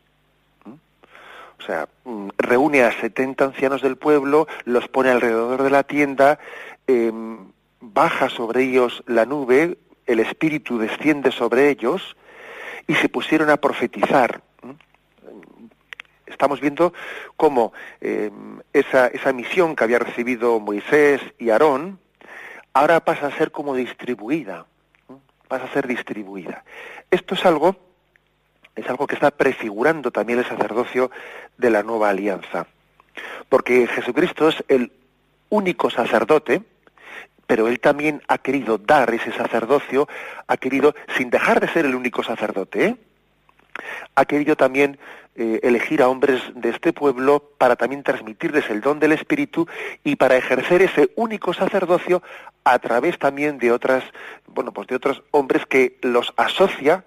O 0.66 1.64
sea, 1.64 1.88
mm, 2.06 2.30
reúne 2.38 2.84
a 2.84 2.92
70 3.00 3.46
ancianos 3.46 3.82
del 3.82 3.96
pueblo, 3.96 4.48
los 4.66 4.88
pone 4.88 5.10
alrededor 5.10 5.62
de 5.62 5.70
la 5.70 5.84
tienda, 5.84 6.40
em, 6.88 7.52
baja 7.80 8.30
sobre 8.30 8.64
ellos 8.64 9.04
la 9.06 9.26
nube, 9.26 9.78
el 10.08 10.20
espíritu 10.20 10.80
desciende 10.80 11.32
sobre 11.32 11.70
ellos 11.70 12.16
y 12.88 12.96
se 12.96 13.10
pusieron 13.10 13.50
a 13.50 13.58
profetizar 13.58 14.42
estamos 16.32 16.60
viendo 16.60 16.94
cómo 17.38 17.74
eh, 18.00 18.32
esa, 18.74 19.08
esa 19.08 19.34
misión 19.34 19.76
que 19.76 19.84
había 19.84 20.00
recibido 20.00 20.60
Moisés 20.60 21.22
y 21.38 21.50
Aarón 21.50 22.00
ahora 22.74 23.00
pasa 23.02 23.28
a 23.28 23.38
ser 23.38 23.52
como 23.52 23.76
distribuida, 23.76 24.66
pasa 25.48 25.66
a 25.66 25.74
ser 25.74 25.88
distribuida. 25.88 26.64
Esto 27.10 27.36
es 27.36 27.46
algo, 27.46 27.76
es 28.76 28.88
algo 28.90 29.08
que 29.08 29.16
está 29.16 29.32
prefigurando 29.32 30.12
también 30.12 30.40
el 30.40 30.46
sacerdocio 30.46 31.12
de 31.58 31.70
la 31.70 31.84
nueva 31.84 32.10
alianza, 32.10 32.68
porque 33.50 33.88
Jesucristo 33.88 34.50
es 34.50 34.64
el 34.68 34.92
único 35.50 35.90
sacerdote, 35.90 36.64
pero 37.46 37.68
él 37.68 37.82
también 37.82 38.22
ha 38.30 38.38
querido 38.38 38.78
dar 38.78 39.14
ese 39.14 39.34
sacerdocio, 39.34 40.08
ha 40.48 40.56
querido, 40.56 40.96
sin 41.18 41.30
dejar 41.30 41.60
de 41.60 41.68
ser 41.68 41.86
el 41.86 41.96
único 41.96 42.24
sacerdote, 42.24 42.96
ha 44.16 44.26
querido 44.26 44.56
también 44.56 44.98
eh, 45.36 45.62
elegir 45.64 46.02
a 46.02 46.10
hombres 46.10 46.42
de 46.56 46.70
este 46.70 46.92
pueblo 46.92 47.52
para 47.58 47.78
también 47.78 48.04
transmitirles 48.04 48.70
el 48.70 48.82
don 48.82 49.00
del 49.00 49.14
Espíritu 49.14 49.66
y 50.04 50.18
para 50.18 50.36
ejercer 50.36 50.82
ese 50.82 51.12
único 51.16 51.54
sacerdocio 51.54 52.22
a 52.66 52.78
través 52.80 53.18
también 53.18 53.58
de 53.58 53.72
otras, 53.72 54.04
bueno, 54.48 54.74
pues 54.74 54.88
de 54.88 54.96
otros 54.96 55.24
hombres 55.32 55.66
que 55.66 55.98
los 56.02 56.34
asocia, 56.36 57.06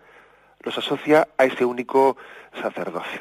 los 0.61 0.79
asocia 0.79 1.29
a 1.37 1.45
ese 1.45 1.67
único 1.67 2.17
sacerdocio. 2.63 3.21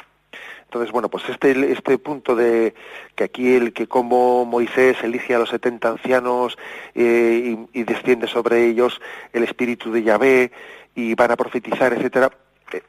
Entonces, 0.64 0.92
bueno, 0.92 1.10
pues 1.10 1.28
este, 1.28 1.72
este 1.72 1.98
punto 1.98 2.36
de 2.36 2.74
que 3.16 3.26
aquí 3.26 3.56
el 3.56 3.74
que 3.74 3.88
como 3.88 4.46
Moisés 4.46 4.98
elige 5.04 5.36
a 5.36 5.40
los 5.40 5.50
setenta 5.50 5.90
ancianos 5.90 6.58
eh, 6.96 7.58
y, 7.74 7.80
y, 7.80 7.84
desciende 7.84 8.26
sobre 8.28 8.66
ellos 8.66 9.00
el 9.34 9.44
espíritu 9.44 9.92
de 9.92 10.02
Yahvé 10.02 10.52
y 10.96 11.14
van 11.14 11.30
a 11.30 11.36
profetizar, 11.36 11.94
etcétera, 11.94 12.32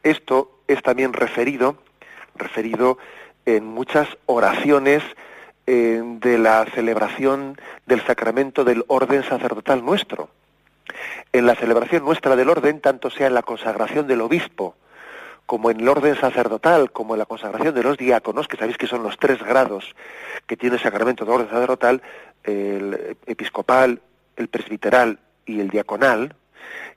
esto 0.02 0.60
es 0.66 0.80
también 0.82 1.12
referido 1.12 1.76
referido 2.36 2.98
en 3.46 3.64
muchas 3.64 4.08
oraciones 4.26 5.02
eh, 5.66 6.02
de 6.04 6.38
la 6.38 6.66
celebración 6.74 7.56
del 7.86 8.02
sacramento 8.02 8.64
del 8.64 8.84
orden 8.88 9.22
sacerdotal 9.24 9.84
nuestro. 9.84 10.28
En 11.32 11.46
la 11.46 11.54
celebración 11.54 12.04
nuestra 12.04 12.36
del 12.36 12.50
orden, 12.50 12.80
tanto 12.80 13.10
sea 13.10 13.28
en 13.28 13.34
la 13.34 13.42
consagración 13.42 14.06
del 14.06 14.20
obispo, 14.20 14.76
como 15.46 15.70
en 15.70 15.80
el 15.80 15.88
orden 15.88 16.16
sacerdotal, 16.16 16.90
como 16.90 17.14
en 17.14 17.18
la 17.18 17.26
consagración 17.26 17.74
de 17.74 17.82
los 17.82 17.96
diáconos, 17.96 18.48
que 18.48 18.56
sabéis 18.56 18.78
que 18.78 18.86
son 18.86 19.02
los 19.02 19.18
tres 19.18 19.42
grados 19.42 19.94
que 20.46 20.56
tiene 20.56 20.76
el 20.76 20.82
sacramento 20.82 21.24
del 21.24 21.34
orden 21.34 21.50
sacerdotal, 21.50 22.02
el 22.44 23.16
episcopal, 23.26 24.00
el 24.36 24.48
presbiteral 24.48 25.18
y 25.46 25.60
el 25.60 25.68
diaconal, 25.68 26.34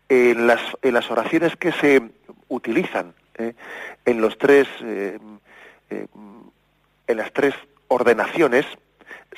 en 0.10 0.48
las, 0.48 0.62
en 0.82 0.94
las 0.94 1.10
oraciones 1.12 1.56
que 1.56 1.72
se 1.74 2.02
utilizan 2.48 3.14
¿eh? 3.38 3.54
en 4.06 4.22
los 4.22 4.38
tres 4.38 4.68
eh, 4.82 5.18
eh, 5.90 6.08
en 7.08 7.18
las 7.18 7.32
tres 7.32 7.54
ordenaciones 7.88 8.66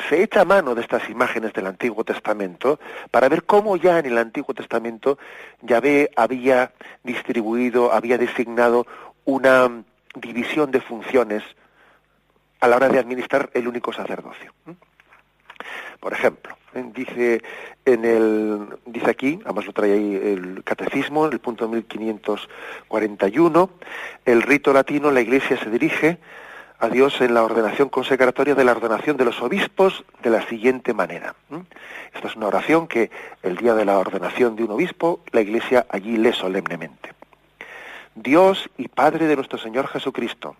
se 0.08 0.24
echa 0.24 0.46
mano 0.46 0.76
de 0.76 0.82
estas 0.82 1.10
imágenes 1.10 1.54
del 1.54 1.68
Antiguo 1.68 2.04
Testamento 2.04 2.80
para 3.12 3.30
ver 3.30 3.44
cómo 3.44 3.76
ya 3.78 4.00
en 4.00 4.06
el 4.06 4.18
Antiguo 4.18 4.54
Testamento 4.54 5.18
Yahvé 5.62 6.10
había 6.16 6.72
distribuido, 7.04 7.92
había 7.92 8.18
designado 8.18 8.88
una 9.26 9.84
división 10.16 10.72
de 10.72 10.82
funciones 10.82 11.44
a 12.60 12.68
la 12.68 12.78
hora 12.78 12.90
de 12.90 13.00
administrar 13.00 13.50
el 13.54 13.68
único 13.68 13.94
sacerdocio. 13.94 14.54
Por 16.00 16.14
ejemplo, 16.14 16.56
dice 16.94 17.42
en 17.86 18.06
el 18.06 18.68
dice 18.86 19.10
aquí, 19.10 19.40
además 19.44 19.66
lo 19.66 19.74
trae 19.74 19.94
ahí 19.94 20.16
el 20.16 20.64
catecismo, 20.64 21.26
en 21.26 21.34
el 21.34 21.40
punto 21.40 21.68
1541, 21.68 23.70
el 24.26 24.42
rito 24.42 24.72
latino, 24.72 25.12
la 25.12 25.22
Iglesia 25.22 25.58
se 25.58 25.70
dirige 25.70 26.20
a 26.80 26.88
Dios 26.88 27.20
en 27.20 27.34
la 27.34 27.44
ordenación 27.44 27.90
consecratoria 27.90 28.56
de 28.56 28.64
la 28.64 28.72
ordenación 28.72 29.18
de 29.18 29.26
los 29.26 29.42
obispos 29.42 30.06
de 30.24 30.30
la 30.30 30.48
siguiente 30.48 30.94
manera. 30.94 31.36
Esta 32.14 32.30
es 32.30 32.36
una 32.38 32.48
oración 32.48 32.88
que 32.88 33.12
el 33.44 33.58
día 33.58 33.76
de 33.76 33.84
la 33.84 34.00
ordenación 34.00 34.56
de 34.56 34.64
un 34.64 34.72
obispo, 34.72 35.20
la 35.32 35.42
Iglesia 35.42 35.86
allí 35.90 36.18
lee 36.18 36.32
solemnemente. 36.32 37.10
Dios 38.16 38.70
y 38.78 38.88
Padre 38.88 39.28
de 39.28 39.36
nuestro 39.36 39.58
Señor 39.58 39.88
Jesucristo, 39.88 40.56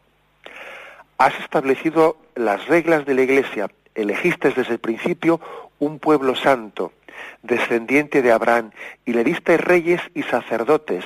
has 1.18 1.40
establecido 1.40 2.18
las 2.36 2.68
reglas 2.68 3.06
de 3.06 3.14
la 3.14 3.22
Iglesia 3.22 3.70
elegiste 3.96 4.52
desde 4.52 4.74
el 4.74 4.80
principio 4.80 5.40
un 5.80 6.00
pueblo 6.00 6.36
santo, 6.36 6.94
descendiente 7.42 8.22
de 8.22 8.32
Abraham, 8.32 8.72
y 9.06 9.14
le 9.14 9.24
diste 9.24 9.58
reyes 9.58 10.02
y 10.14 10.24
sacerdotes 10.24 11.06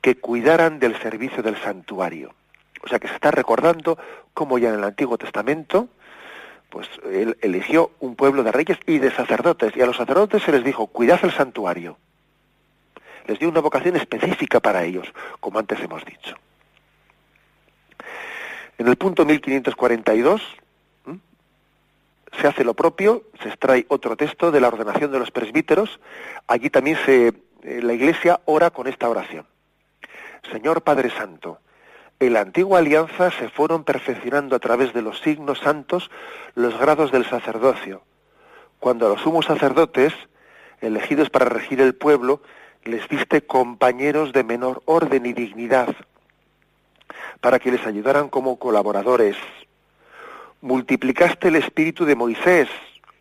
que 0.00 0.16
cuidaran 0.16 0.78
del 0.78 1.00
servicio 1.00 1.42
del 1.42 1.56
santuario. 1.56 2.34
O 2.82 2.88
sea 2.88 2.98
que 2.98 3.08
se 3.08 3.14
está 3.14 3.30
recordando 3.30 3.98
cómo 4.32 4.58
ya 4.58 4.70
en 4.70 4.76
el 4.76 4.84
Antiguo 4.84 5.18
Testamento, 5.18 5.88
pues 6.70 6.88
él 7.10 7.36
eligió 7.42 7.90
un 8.00 8.16
pueblo 8.16 8.42
de 8.42 8.52
reyes 8.52 8.78
y 8.86 8.98
de 8.98 9.10
sacerdotes, 9.10 9.76
y 9.76 9.82
a 9.82 9.86
los 9.86 9.96
sacerdotes 9.96 10.42
se 10.42 10.52
les 10.52 10.64
dijo, 10.64 10.86
cuidad 10.86 11.20
el 11.22 11.32
santuario. 11.32 11.98
Les 13.26 13.38
dio 13.38 13.48
una 13.48 13.60
vocación 13.60 13.96
específica 13.96 14.60
para 14.60 14.84
ellos, 14.84 15.12
como 15.40 15.58
antes 15.58 15.80
hemos 15.80 16.04
dicho. 16.04 16.36
En 18.78 18.88
el 18.88 18.96
punto 18.96 19.26
1542 19.26 20.40
se 22.38 22.46
hace 22.46 22.64
lo 22.64 22.74
propio, 22.74 23.24
se 23.42 23.48
extrae 23.48 23.86
otro 23.88 24.16
texto 24.16 24.50
de 24.50 24.60
la 24.60 24.68
ordenación 24.68 25.10
de 25.12 25.18
los 25.18 25.30
presbíteros. 25.30 26.00
Allí 26.46 26.70
también 26.70 26.98
se, 27.04 27.28
eh, 27.62 27.80
la 27.82 27.92
Iglesia 27.92 28.40
ora 28.44 28.70
con 28.70 28.86
esta 28.86 29.08
oración. 29.08 29.46
Señor 30.50 30.82
Padre 30.82 31.10
Santo, 31.10 31.60
en 32.18 32.34
la 32.34 32.40
antigua 32.40 32.78
alianza 32.78 33.30
se 33.30 33.48
fueron 33.48 33.84
perfeccionando 33.84 34.54
a 34.54 34.58
través 34.58 34.92
de 34.92 35.02
los 35.02 35.20
signos 35.20 35.58
santos 35.58 36.10
los 36.54 36.78
grados 36.78 37.12
del 37.12 37.24
sacerdocio. 37.24 38.02
Cuando 38.78 39.06
a 39.06 39.08
los 39.10 39.20
sumos 39.20 39.46
sacerdotes, 39.46 40.12
elegidos 40.80 41.30
para 41.30 41.46
regir 41.46 41.80
el 41.80 41.94
pueblo, 41.94 42.42
les 42.84 43.06
diste 43.08 43.42
compañeros 43.42 44.32
de 44.32 44.44
menor 44.44 44.82
orden 44.86 45.26
y 45.26 45.32
dignidad, 45.32 45.94
para 47.40 47.58
que 47.58 47.70
les 47.70 47.86
ayudaran 47.86 48.28
como 48.28 48.58
colaboradores. 48.58 49.36
Multiplicaste 50.62 51.48
el 51.48 51.56
espíritu 51.56 52.04
de 52.04 52.14
Moisés, 52.14 52.68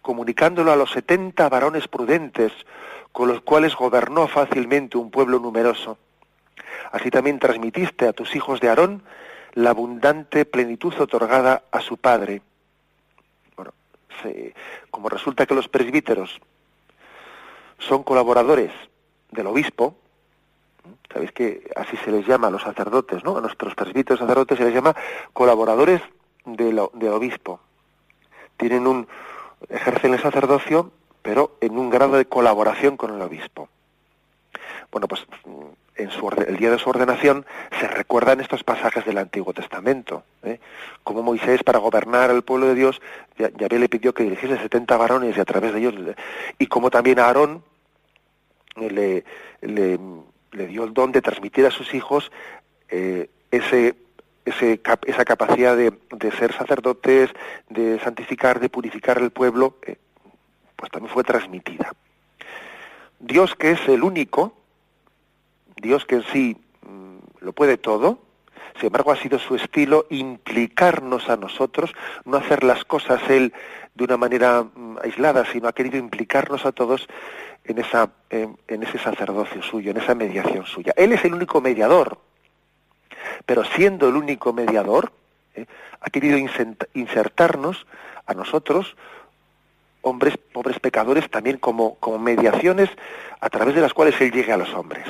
comunicándolo 0.01 0.73
a 0.73 0.75
los 0.75 0.91
setenta 0.91 1.47
varones 1.47 1.87
prudentes, 1.87 2.51
con 3.13 3.29
los 3.29 3.41
cuales 3.41 3.75
gobernó 3.75 4.27
fácilmente 4.27 4.97
un 4.97 5.09
pueblo 5.09 5.39
numeroso. 5.39 5.97
Así 6.91 7.09
también 7.09 7.39
transmitiste 7.39 8.07
a 8.07 8.13
tus 8.13 8.35
hijos 8.35 8.59
de 8.59 8.67
Aarón 8.69 9.03
la 9.53 9.69
abundante 9.69 10.43
plenitud 10.45 10.93
otorgada 10.99 11.63
a 11.71 11.79
su 11.79 11.97
padre. 11.97 12.41
Bueno, 13.55 13.71
como 14.91 15.07
resulta 15.07 15.45
que 15.45 15.55
los 15.55 15.69
presbíteros 15.69 16.41
son 17.77 18.03
colaboradores 18.03 18.71
del 19.31 19.47
obispo, 19.47 19.95
sabéis 21.11 21.31
que 21.31 21.71
así 21.75 21.95
se 21.97 22.11
les 22.11 22.27
llama 22.27 22.47
a 22.47 22.51
los 22.51 22.63
sacerdotes, 22.63 23.23
¿no? 23.23 23.37
A 23.37 23.41
nuestros 23.41 23.75
presbíteros 23.75 24.19
sacerdotes 24.19 24.57
se 24.57 24.65
les 24.65 24.73
llama 24.73 24.95
colaboradores 25.33 26.01
del, 26.45 26.79
obispo. 26.79 27.59
Tienen 28.57 28.87
un 28.87 29.07
ejercen 29.69 30.13
el 30.13 30.21
sacerdocio, 30.21 30.91
pero 31.21 31.57
en 31.61 31.77
un 31.77 31.89
grado 31.89 32.17
de 32.17 32.25
colaboración 32.25 32.97
con 32.97 33.13
el 33.13 33.21
obispo. 33.21 33.69
Bueno, 34.91 35.07
pues 35.07 35.25
en 35.95 36.09
su, 36.11 36.29
el 36.29 36.57
día 36.57 36.71
de 36.71 36.79
su 36.79 36.89
ordenación 36.89 37.45
se 37.79 37.87
recuerdan 37.87 38.39
estos 38.39 38.63
pasajes 38.63 39.05
del 39.05 39.17
Antiguo 39.17 39.53
Testamento, 39.53 40.23
¿eh? 40.43 40.59
como 41.03 41.21
Moisés 41.21 41.61
para 41.63 41.79
gobernar 41.79 42.31
el 42.31 42.41
pueblo 42.41 42.67
de 42.67 42.75
Dios, 42.75 43.01
ya, 43.37 43.49
le 43.49 43.89
pidió 43.89 44.13
que 44.13 44.23
dirigiese 44.23 44.57
70 44.57 44.97
varones 44.97 45.37
y 45.37 45.39
a 45.39 45.45
través 45.45 45.73
de 45.73 45.79
ellos, 45.79 45.93
y 46.57 46.67
como 46.67 46.89
también 46.89 47.19
a 47.19 47.25
Aarón 47.25 47.63
le, 48.77 49.25
le, 49.61 50.67
dio 50.67 50.83
el 50.85 50.93
don 50.93 51.11
de 51.11 51.21
transmitir 51.21 51.65
a 51.65 51.71
sus 51.71 51.93
hijos 51.93 52.31
eh, 52.89 53.29
ese, 53.51 53.95
ese, 54.45 54.81
esa 55.05 55.25
capacidad 55.25 55.75
de, 55.75 55.93
de, 56.11 56.31
ser 56.31 56.53
sacerdotes, 56.53 57.29
de 57.69 57.99
santificar, 57.99 58.59
de 58.59 58.69
purificar 58.69 59.17
el 59.19 59.31
pueblo, 59.31 59.77
eh, 59.85 59.97
pues 60.75 60.91
también 60.91 61.13
fue 61.13 61.23
transmitida. 61.23 61.93
Dios 63.19 63.55
que 63.55 63.71
es 63.71 63.87
el 63.89 64.03
único, 64.03 64.53
Dios 65.75 66.05
que 66.05 66.15
en 66.15 66.23
sí 66.31 66.57
mm, 66.81 67.45
lo 67.45 67.53
puede 67.53 67.77
todo, 67.77 68.19
sin 68.77 68.87
embargo 68.87 69.11
ha 69.11 69.17
sido 69.17 69.39
su 69.39 69.55
estilo 69.55 70.05
implicarnos 70.09 71.29
a 71.29 71.35
nosotros, 71.35 71.93
no 72.25 72.37
hacer 72.37 72.63
las 72.63 72.85
cosas 72.85 73.21
él 73.29 73.53
de 73.93 74.03
una 74.05 74.17
manera 74.17 74.63
mm, 74.63 74.97
aislada, 75.03 75.45
sino 75.51 75.67
ha 75.67 75.73
querido 75.73 75.97
implicarnos 75.97 76.65
a 76.65 76.71
todos 76.71 77.07
en, 77.65 77.79
esa, 77.79 78.09
en, 78.29 78.57
ese 78.83 78.97
sacerdocio 78.97 79.61
suyo, 79.61 79.91
en 79.91 79.97
esa 79.97 80.15
mediación 80.15 80.65
suya. 80.65 80.93
Él 80.95 81.11
es 81.13 81.23
el 81.25 81.33
único 81.33 81.61
mediador, 81.61 82.19
pero 83.49 83.63
siendo 83.63 84.07
el 84.07 84.15
único 84.15 84.53
mediador, 84.53 85.11
¿eh? 85.55 85.65
ha 86.01 86.09
querido 86.11 86.37
insertarnos 86.37 87.87
a 88.27 88.35
nosotros, 88.35 88.95
hombres, 90.01 90.37
pobres 90.37 90.79
pecadores, 90.79 91.27
también 91.31 91.57
como, 91.57 91.95
como 91.95 92.19
mediaciones 92.19 92.91
a 93.41 93.49
través 93.49 93.73
de 93.73 93.81
las 93.81 93.95
cuales 93.95 94.21
Él 94.21 94.31
llegue 94.31 94.53
a 94.53 94.57
los 94.57 94.71
hombres. 94.75 95.07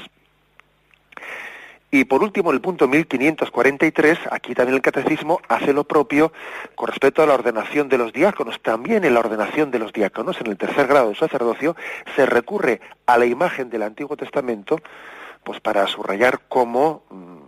Y 1.92 2.06
por 2.06 2.24
último, 2.24 2.52
el 2.52 2.62
punto 2.62 2.88
1543, 2.88 4.20
aquí 4.32 4.56
también 4.56 4.76
el 4.76 4.82
catecismo 4.82 5.42
hace 5.50 5.74
lo 5.74 5.84
propio 5.84 6.32
con 6.76 6.88
respecto 6.88 7.22
a 7.22 7.26
la 7.26 7.34
ordenación 7.34 7.90
de 7.90 7.98
los 7.98 8.14
diáconos. 8.14 8.62
También 8.62 9.04
en 9.04 9.16
la 9.16 9.20
ordenación 9.20 9.70
de 9.70 9.80
los 9.80 9.92
diáconos, 9.92 10.40
en 10.40 10.48
el 10.48 10.58
tercer 10.58 10.88
grado 10.88 11.10
de 11.10 11.16
sacerdocio, 11.16 11.76
se 12.16 12.26
recurre 12.26 12.80
a 13.06 13.18
la 13.18 13.26
imagen 13.26 13.70
del 13.70 13.84
Antiguo 13.84 14.16
Testamento 14.16 14.80
pues 15.44 15.60
para 15.60 15.88
subrayar 15.88 16.42
cómo 16.48 17.04
mm, 17.10 17.39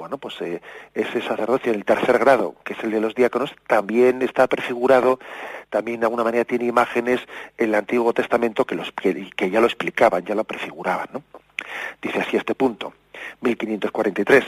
bueno, 0.00 0.18
pues 0.18 0.34
eh, 0.40 0.60
ese 0.94 1.22
sacerdocio 1.22 1.70
en 1.70 1.78
el 1.78 1.84
tercer 1.84 2.18
grado, 2.18 2.56
que 2.64 2.72
es 2.72 2.82
el 2.82 2.90
de 2.90 3.00
los 3.00 3.14
diáconos, 3.14 3.54
también 3.68 4.22
está 4.22 4.48
prefigurado, 4.48 5.20
también 5.68 6.00
de 6.00 6.06
alguna 6.06 6.24
manera 6.24 6.44
tiene 6.44 6.64
imágenes 6.64 7.20
en 7.56 7.68
el 7.68 7.74
Antiguo 7.76 8.12
Testamento 8.12 8.64
que, 8.64 8.74
los, 8.74 8.90
que 8.92 9.50
ya 9.50 9.60
lo 9.60 9.66
explicaban, 9.66 10.24
ya 10.24 10.34
lo 10.34 10.44
prefiguraban. 10.44 11.08
Dice 12.02 12.18
así 12.18 12.36
este 12.36 12.54
punto. 12.54 12.94
1543. 13.40 14.44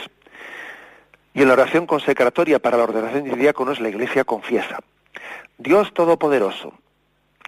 Y 1.33 1.41
en 1.41 1.47
la 1.47 1.53
oración 1.53 1.87
consecratoria 1.87 2.59
para 2.59 2.77
la 2.77 2.83
ordenación 2.83 3.23
de 3.23 3.35
diáconos, 3.35 3.79
la 3.79 3.89
Iglesia 3.89 4.23
confiesa, 4.23 4.79
Dios 5.57 5.93
Todopoderoso, 5.93 6.73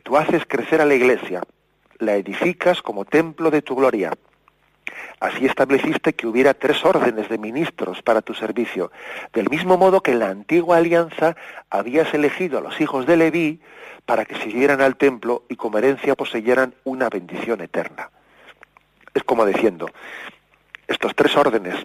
tú 0.04 0.18
haces 0.18 0.44
crecer 0.48 0.82
a 0.82 0.86
la 0.86 0.96
Iglesia, 0.96 1.42
la 2.00 2.16
edificas 2.16 2.82
como 2.82 3.06
templo 3.06 3.52
de 3.52 3.62
tu 3.62 3.76
gloria. 3.76 4.12
Así 5.20 5.46
estableciste 5.46 6.14
que 6.14 6.28
hubiera 6.28 6.54
tres 6.54 6.84
órdenes 6.84 7.30
de 7.30 7.38
ministros 7.38 8.02
para 8.02 8.22
tu 8.22 8.34
servicio, 8.34 8.92
del 9.34 9.50
mismo 9.50 9.78
modo 9.78 10.02
que 10.02 10.12
en 10.12 10.20
la 10.20 10.30
antigua 10.30 10.78
alianza 10.78 11.36
habías 11.70 12.14
elegido 12.14 12.58
a 12.58 12.62
los 12.62 12.80
hijos 12.82 13.06
de 13.06 13.18
Leví 13.18 13.62
para 14.06 14.26
que 14.26 14.36
siguieran 14.36 14.82
al 14.82 14.98
templo 14.98 15.44
y 15.50 15.56
como 15.56 15.78
herencia 15.78 16.16
poseyeran 16.16 16.76
una 16.84 17.10
bendición 17.10 17.62
eterna. 17.62 18.12
Es 19.14 19.24
como 19.24 19.46
diciendo, 19.46 19.90
estos 20.88 21.16
tres 21.16 21.36
órdenes, 21.38 21.76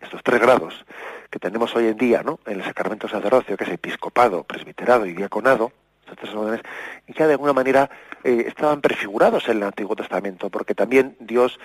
estos 0.00 0.22
tres 0.22 0.40
grados 0.40 0.86
que 1.30 1.38
tenemos 1.38 1.74
hoy 1.74 1.88
en 1.88 1.96
día 1.96 2.22
¿no? 2.22 2.38
en 2.46 2.60
el 2.60 2.64
sacramento 2.64 3.08
sacerdocio, 3.08 3.56
que 3.56 3.64
es 3.64 3.70
episcopado, 3.70 4.44
presbiterado 4.44 5.06
y 5.06 5.14
diaconado, 5.14 5.72
estos 6.10 6.28
tres 6.28 6.34
órdenes, 6.34 6.60
y 7.06 7.14
ya 7.14 7.26
de 7.26 7.32
alguna 7.32 7.52
manera 7.52 7.90
eh, 8.22 8.44
estaban 8.48 8.80
prefigurados 8.82 9.48
en 9.48 9.58
el 9.58 9.62
Antiguo 9.62 9.96
Testamento, 9.96 10.50
porque 10.50 10.74
también 10.74 11.16
Dios 11.20 11.58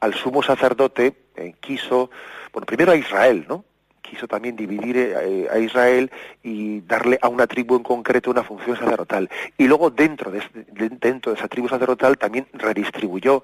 al 0.00 0.12
sumo 0.12 0.42
sacerdote 0.42 1.14
eh, 1.36 1.54
quiso, 1.60 2.10
bueno, 2.52 2.66
primero 2.66 2.92
a 2.92 2.96
Israel, 2.96 3.46
¿no? 3.48 3.64
quiso 4.02 4.28
también 4.28 4.54
dividir 4.54 4.98
eh, 4.98 5.48
a 5.50 5.58
Israel 5.58 6.10
y 6.42 6.80
darle 6.82 7.18
a 7.22 7.28
una 7.28 7.46
tribu 7.46 7.76
en 7.76 7.82
concreto 7.82 8.30
una 8.30 8.42
función 8.42 8.76
sacerdotal. 8.76 9.30
Y 9.56 9.66
luego 9.66 9.90
dentro 9.90 10.30
de, 10.30 10.42
dentro 11.00 11.32
de 11.32 11.38
esa 11.38 11.48
tribu 11.48 11.66
sacerdotal 11.66 12.18
también 12.18 12.46
redistribuyó, 12.52 13.42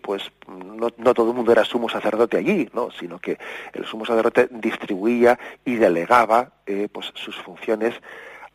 pues 0.00 0.30
no, 0.46 0.88
no, 0.98 1.14
todo 1.14 1.30
el 1.30 1.36
mundo 1.36 1.50
era 1.50 1.64
sumo 1.64 1.88
sacerdote 1.88 2.36
allí, 2.36 2.68
¿no? 2.74 2.92
sino 2.92 3.18
que 3.18 3.38
el 3.72 3.86
sumo 3.86 4.04
sacerdote 4.04 4.48
distribuía 4.52 5.36
y 5.64 5.76
delegaba 5.76 6.52
pues 6.92 7.10
sus 7.14 7.36
funciones 7.36 7.94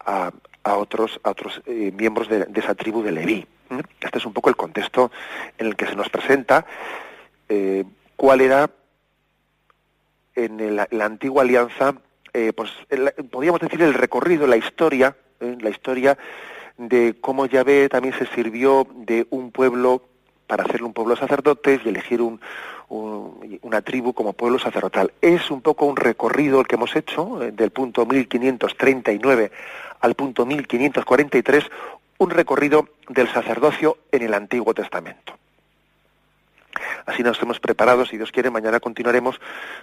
a, 0.06 0.32
a 0.64 0.76
otros, 0.76 1.20
a 1.24 1.32
otros 1.32 1.62
miembros 1.66 2.30
de, 2.30 2.48
esa 2.56 2.76
tribu 2.76 3.04
de 3.04 3.12
Leví. 3.12 3.46
Este 4.00 4.18
es 4.18 4.26
un 4.26 4.34
poco 4.34 4.50
el 4.50 4.56
contexto 4.56 5.12
en 5.58 5.68
el 5.68 5.76
que 5.76 5.88
se 5.88 5.96
nos 5.96 6.10
presenta 6.10 6.66
cuál 8.16 8.42
era 8.42 8.70
en 10.36 10.76
la 10.76 11.06
antigua 11.06 11.44
alianza, 11.44 11.96
eh, 12.34 12.52
pues 12.52 12.72
podríamos 13.30 13.62
decir 13.62 13.82
el 13.84 13.94
recorrido, 13.94 14.48
la 14.48 14.58
historia, 14.58 15.16
eh, 15.40 15.56
la 15.62 15.70
historia 15.70 16.18
de 16.78 17.16
cómo 17.22 17.46
Yahvé 17.46 17.90
también 17.90 18.16
se 18.18 18.26
sirvió 18.26 18.88
de 18.96 19.28
un 19.30 19.52
pueblo 19.52 20.02
para 20.54 20.66
hacerle 20.66 20.86
un 20.86 20.94
pueblo 20.94 21.16
sacerdote 21.16 21.82
y 21.84 21.90
elegir 21.90 22.22
un, 22.22 22.40
una 23.64 23.82
tribu 23.82 24.14
como 24.14 24.34
pueblo 24.34 24.60
sacerdotal. 24.60 25.12
Es 25.20 25.50
un 25.50 25.62
poco 25.62 25.88
un 25.88 25.96
recorrido 25.96 26.60
el 26.60 26.68
que 26.68 26.76
hemos 26.76 26.96
hecho, 26.96 27.42
eh, 27.42 27.52
del 27.52 27.72
punto 27.72 28.06
1539 28.06 29.52
al 30.02 30.14
punto 30.14 30.46
1543, 30.46 31.64
un 32.20 32.30
recorrido 32.30 32.88
del 33.10 33.28
sacerdocio 33.30 33.98
en 34.12 34.22
el 34.22 34.36
Antiguo 34.36 34.76
Testamento. 34.76 35.34
Así 37.08 37.24
nos 37.24 37.42
hemos 37.42 37.60
preparado, 37.60 38.06
si 38.06 38.18
Dios 38.18 38.32
quiere, 38.32 38.52
mañana 38.52 38.80
continuaremos 38.80 39.42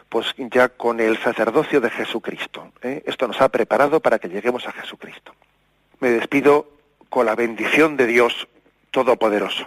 pues 0.08 0.32
ya 0.52 0.68
con 0.68 1.00
el 1.00 1.18
sacerdocio 1.18 1.80
de 1.80 1.90
Jesucristo. 1.90 2.70
¿eh? 2.82 3.02
Esto 3.06 3.26
nos 3.26 3.40
ha 3.40 3.48
preparado 3.48 3.98
para 3.98 4.20
que 4.20 4.28
lleguemos 4.28 4.68
a 4.68 4.72
Jesucristo. 4.72 5.34
Me 5.98 6.10
despido 6.10 6.68
con 7.08 7.26
la 7.26 7.34
bendición 7.34 7.96
de 7.96 8.06
Dios 8.06 8.46
Todopoderoso. 8.92 9.66